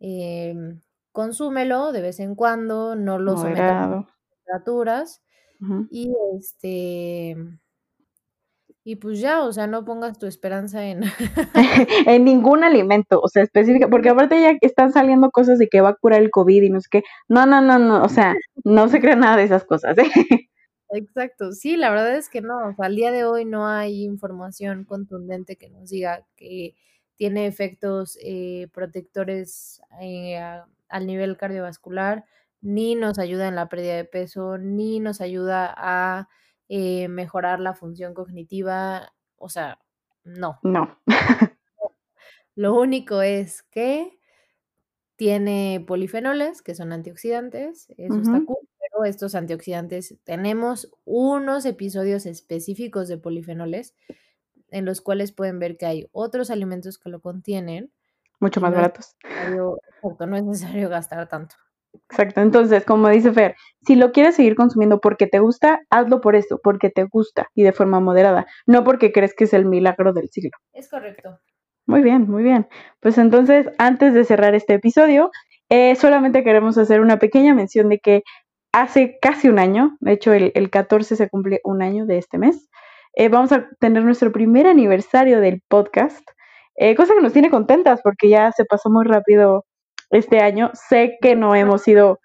em, 0.00 0.80
consúmelo 1.12 1.92
de 1.92 2.02
vez 2.02 2.20
en 2.20 2.34
cuando, 2.34 2.96
no 2.96 3.18
lo 3.18 3.36
sometas 3.36 3.60
a 3.60 4.06
temperaturas 4.30 5.22
y 5.90 6.14
este 6.38 7.36
y 8.88 8.94
pues 8.94 9.18
ya, 9.18 9.42
o 9.42 9.52
sea, 9.52 9.66
no 9.66 9.84
pongas 9.84 10.16
tu 10.16 10.26
esperanza 10.26 10.86
en... 10.86 11.02
en 12.06 12.24
ningún 12.24 12.62
alimento, 12.62 13.20
o 13.20 13.26
sea, 13.26 13.42
específica, 13.42 13.88
porque 13.88 14.10
aparte 14.10 14.40
ya 14.40 14.56
están 14.60 14.92
saliendo 14.92 15.32
cosas 15.32 15.58
de 15.58 15.66
que 15.66 15.80
va 15.80 15.88
a 15.88 15.96
curar 15.96 16.22
el 16.22 16.30
COVID 16.30 16.62
y 16.62 16.70
no 16.70 16.80
sé 16.80 16.86
qué. 16.92 17.02
No, 17.28 17.46
no, 17.46 17.60
no, 17.60 17.80
no, 17.80 18.04
o 18.04 18.08
sea, 18.08 18.36
no 18.64 18.88
se 18.88 19.00
cree 19.00 19.16
nada 19.16 19.38
de 19.38 19.42
esas 19.42 19.64
cosas. 19.64 19.98
¿eh? 19.98 20.04
Exacto, 20.90 21.50
sí, 21.50 21.76
la 21.76 21.90
verdad 21.90 22.14
es 22.14 22.28
que 22.28 22.42
no, 22.42 22.68
o 22.68 22.74
sea, 22.76 22.86
al 22.86 22.94
día 22.94 23.10
de 23.10 23.24
hoy 23.24 23.44
no 23.44 23.66
hay 23.66 24.04
información 24.04 24.84
contundente 24.84 25.56
que 25.56 25.68
nos 25.68 25.90
diga 25.90 26.24
que 26.36 26.76
tiene 27.16 27.48
efectos 27.48 28.16
eh, 28.22 28.68
protectores 28.72 29.80
eh, 30.00 30.38
al 30.88 31.06
nivel 31.08 31.36
cardiovascular, 31.36 32.24
ni 32.60 32.94
nos 32.94 33.18
ayuda 33.18 33.48
en 33.48 33.56
la 33.56 33.68
pérdida 33.68 33.96
de 33.96 34.04
peso, 34.04 34.58
ni 34.58 35.00
nos 35.00 35.20
ayuda 35.20 35.74
a 35.76 36.28
eh, 36.68 37.08
mejorar 37.08 37.60
la 37.60 37.74
función 37.74 38.14
cognitiva, 38.14 39.12
o 39.36 39.48
sea, 39.48 39.78
no. 40.24 40.58
No. 40.62 40.98
Lo 42.56 42.74
único 42.74 43.22
es 43.22 43.62
que 43.62 44.18
tiene 45.16 45.84
polifenoles, 45.86 46.62
que 46.62 46.74
son 46.74 46.92
antioxidantes, 46.92 47.88
eso 47.96 48.16
está 48.16 48.44
cool, 48.44 48.68
pero 48.78 49.04
estos 49.04 49.34
antioxidantes, 49.34 50.16
tenemos 50.24 50.90
unos 51.04 51.64
episodios 51.64 52.26
específicos 52.26 53.08
de 53.08 53.18
polifenoles 53.18 53.94
en 54.70 54.84
los 54.84 55.00
cuales 55.00 55.32
pueden 55.32 55.58
ver 55.58 55.76
que 55.76 55.86
hay 55.86 56.08
otros 56.12 56.50
alimentos 56.50 56.98
que 56.98 57.08
lo 57.08 57.20
contienen. 57.20 57.92
Mucho 58.40 58.60
más 58.60 58.74
baratos. 58.74 59.16
no 59.50 60.36
es 60.36 60.44
necesario 60.44 60.88
gastar 60.88 61.28
tanto. 61.28 61.56
Exacto, 62.10 62.40
entonces, 62.40 62.84
como 62.84 63.08
dice 63.08 63.32
Fer, 63.32 63.56
si 63.84 63.96
lo 63.96 64.12
quieres 64.12 64.36
seguir 64.36 64.54
consumiendo 64.54 65.00
porque 65.00 65.26
te 65.26 65.40
gusta, 65.40 65.80
hazlo 65.90 66.20
por 66.20 66.36
eso, 66.36 66.60
porque 66.62 66.90
te 66.90 67.04
gusta 67.04 67.48
y 67.54 67.64
de 67.64 67.72
forma 67.72 68.00
moderada, 68.00 68.46
no 68.66 68.84
porque 68.84 69.12
crees 69.12 69.34
que 69.34 69.44
es 69.44 69.52
el 69.54 69.66
milagro 69.66 70.12
del 70.12 70.28
siglo. 70.28 70.52
Es 70.72 70.88
correcto. 70.88 71.38
Muy 71.86 72.02
bien, 72.02 72.28
muy 72.28 72.42
bien. 72.42 72.68
Pues 73.00 73.18
entonces, 73.18 73.68
antes 73.78 74.14
de 74.14 74.24
cerrar 74.24 74.54
este 74.54 74.74
episodio, 74.74 75.30
eh, 75.68 75.94
solamente 75.96 76.44
queremos 76.44 76.78
hacer 76.78 77.00
una 77.00 77.18
pequeña 77.18 77.54
mención 77.54 77.88
de 77.88 77.98
que 77.98 78.22
hace 78.72 79.18
casi 79.20 79.48
un 79.48 79.58
año, 79.58 79.96
de 80.00 80.12
hecho 80.12 80.32
el, 80.32 80.52
el 80.54 80.70
14 80.70 81.16
se 81.16 81.28
cumple 81.28 81.60
un 81.64 81.82
año 81.82 82.06
de 82.06 82.18
este 82.18 82.38
mes, 82.38 82.68
eh, 83.14 83.28
vamos 83.28 83.50
a 83.52 83.68
tener 83.80 84.04
nuestro 84.04 84.30
primer 84.30 84.66
aniversario 84.66 85.40
del 85.40 85.62
podcast, 85.68 86.28
eh, 86.76 86.94
cosa 86.94 87.14
que 87.14 87.22
nos 87.22 87.32
tiene 87.32 87.50
contentas 87.50 88.00
porque 88.02 88.28
ya 88.28 88.52
se 88.52 88.66
pasó 88.66 88.90
muy 88.90 89.06
rápido 89.06 89.64
este 90.10 90.40
año. 90.40 90.70
Sé 90.74 91.16
que 91.20 91.36
no 91.36 91.54
hemos 91.54 91.82
sido, 91.82 92.20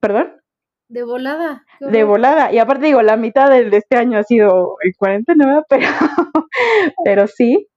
perdón. 0.00 0.34
De 0.88 1.02
volada. 1.02 1.64
De 1.80 2.04
volada. 2.04 2.52
Y 2.52 2.58
aparte 2.58 2.86
digo, 2.86 3.02
la 3.02 3.16
mitad 3.16 3.50
de 3.50 3.76
este 3.76 3.96
año 3.96 4.18
ha 4.18 4.22
sido 4.22 4.76
el 4.82 4.94
49, 4.96 5.62
pero, 5.68 5.88
pero 7.04 7.26
sí. 7.26 7.68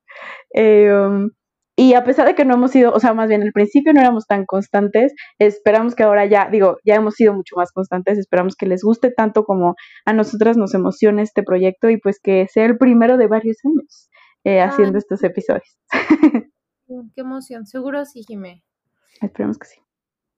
Em, 0.51 1.29
y 1.77 1.93
a 1.93 2.03
pesar 2.03 2.27
de 2.27 2.35
que 2.35 2.45
no 2.45 2.53
hemos 2.55 2.71
sido, 2.71 2.93
o 2.93 2.99
sea, 2.99 3.13
más 3.13 3.27
bien 3.27 3.41
al 3.41 3.53
principio 3.53 3.93
no 3.93 4.01
éramos 4.01 4.27
tan 4.27 4.45
constantes, 4.45 5.13
esperamos 5.39 5.95
que 5.95 6.03
ahora 6.03 6.25
ya, 6.25 6.49
digo, 6.49 6.77
ya 6.85 6.95
hemos 6.95 7.15
sido 7.15 7.33
mucho 7.33 7.55
más 7.55 7.71
constantes, 7.71 8.17
esperamos 8.17 8.55
que 8.55 8.67
les 8.67 8.83
guste 8.83 9.11
tanto 9.11 9.45
como 9.45 9.75
a 10.05 10.13
nosotras 10.13 10.57
nos 10.57 10.73
emociona 10.73 11.21
este 11.23 11.43
proyecto 11.43 11.89
y 11.89 11.97
pues 11.97 12.19
que 12.21 12.47
sea 12.51 12.65
el 12.65 12.77
primero 12.77 13.17
de 13.17 13.27
varios 13.27 13.57
años 13.65 14.09
eh, 14.43 14.61
haciendo 14.61 14.97
estos 14.97 15.23
episodios. 15.23 15.77
Qué 17.15 17.21
emoción, 17.21 17.65
seguro 17.65 18.05
sí, 18.05 18.23
Jimé. 18.27 18.63
Esperemos 19.21 19.57
que 19.57 19.67
sí. 19.67 19.81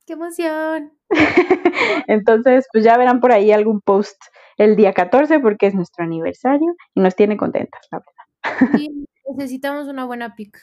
¡Qué 0.05 0.13
emoción! 0.13 0.91
Entonces, 2.07 2.67
pues 2.71 2.83
ya 2.83 2.97
verán 2.97 3.21
por 3.21 3.31
ahí 3.31 3.51
algún 3.51 3.79
post 3.81 4.21
el 4.57 4.75
día 4.75 4.93
14 4.93 5.39
porque 5.39 5.67
es 5.67 5.75
nuestro 5.75 6.03
aniversario 6.03 6.75
y 6.93 7.01
nos 7.01 7.15
tiene 7.15 7.37
contentas, 7.37 7.87
la 7.91 7.99
verdad. 7.99 8.77
Sí, 8.77 9.05
necesitamos 9.37 9.87
una 9.87 10.05
buena 10.05 10.35
pic. 10.35 10.57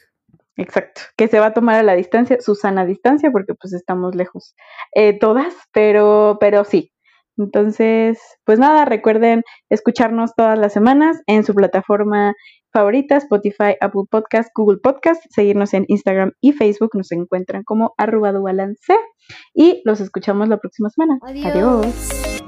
Exacto, 0.57 1.01
que 1.17 1.27
se 1.29 1.41
va 1.41 1.47
a 1.47 1.55
tomar 1.55 1.77
a 1.77 1.83
la 1.83 1.95
distancia, 1.95 2.39
Susana 2.41 2.85
distancia, 2.85 3.31
porque 3.31 3.55
pues 3.55 3.73
estamos 3.73 4.15
lejos 4.15 4.55
eh, 4.95 5.19
todas, 5.19 5.55
pero, 5.73 6.37
pero 6.39 6.65
sí. 6.65 6.93
Entonces, 7.41 8.19
pues 8.45 8.59
nada, 8.59 8.85
recuerden 8.85 9.43
escucharnos 9.71 10.35
todas 10.37 10.59
las 10.59 10.73
semanas 10.73 11.21
en 11.27 11.45
su 11.45 11.55
plataforma 11.55 12.35
favorita, 12.73 13.17
Spotify, 13.17 13.75
Apple 13.81 14.03
Podcast, 14.11 14.51
Google 14.55 14.79
Podcast, 14.83 15.23
seguirnos 15.31 15.75
en 15.75 15.85
Instagram 15.89 16.33
y 16.41 16.53
Facebook, 16.53 16.91
nos 16.95 17.11
encuentran 17.13 17.65
como 17.65 17.95
arroba 17.99 18.33
balance 18.33 18.95
y 19.55 19.83
los 19.85 20.01
escuchamos 20.01 20.49
la 20.49 20.59
próxima 20.59 20.89
semana. 20.91 21.19
Adiós. 21.23 22.40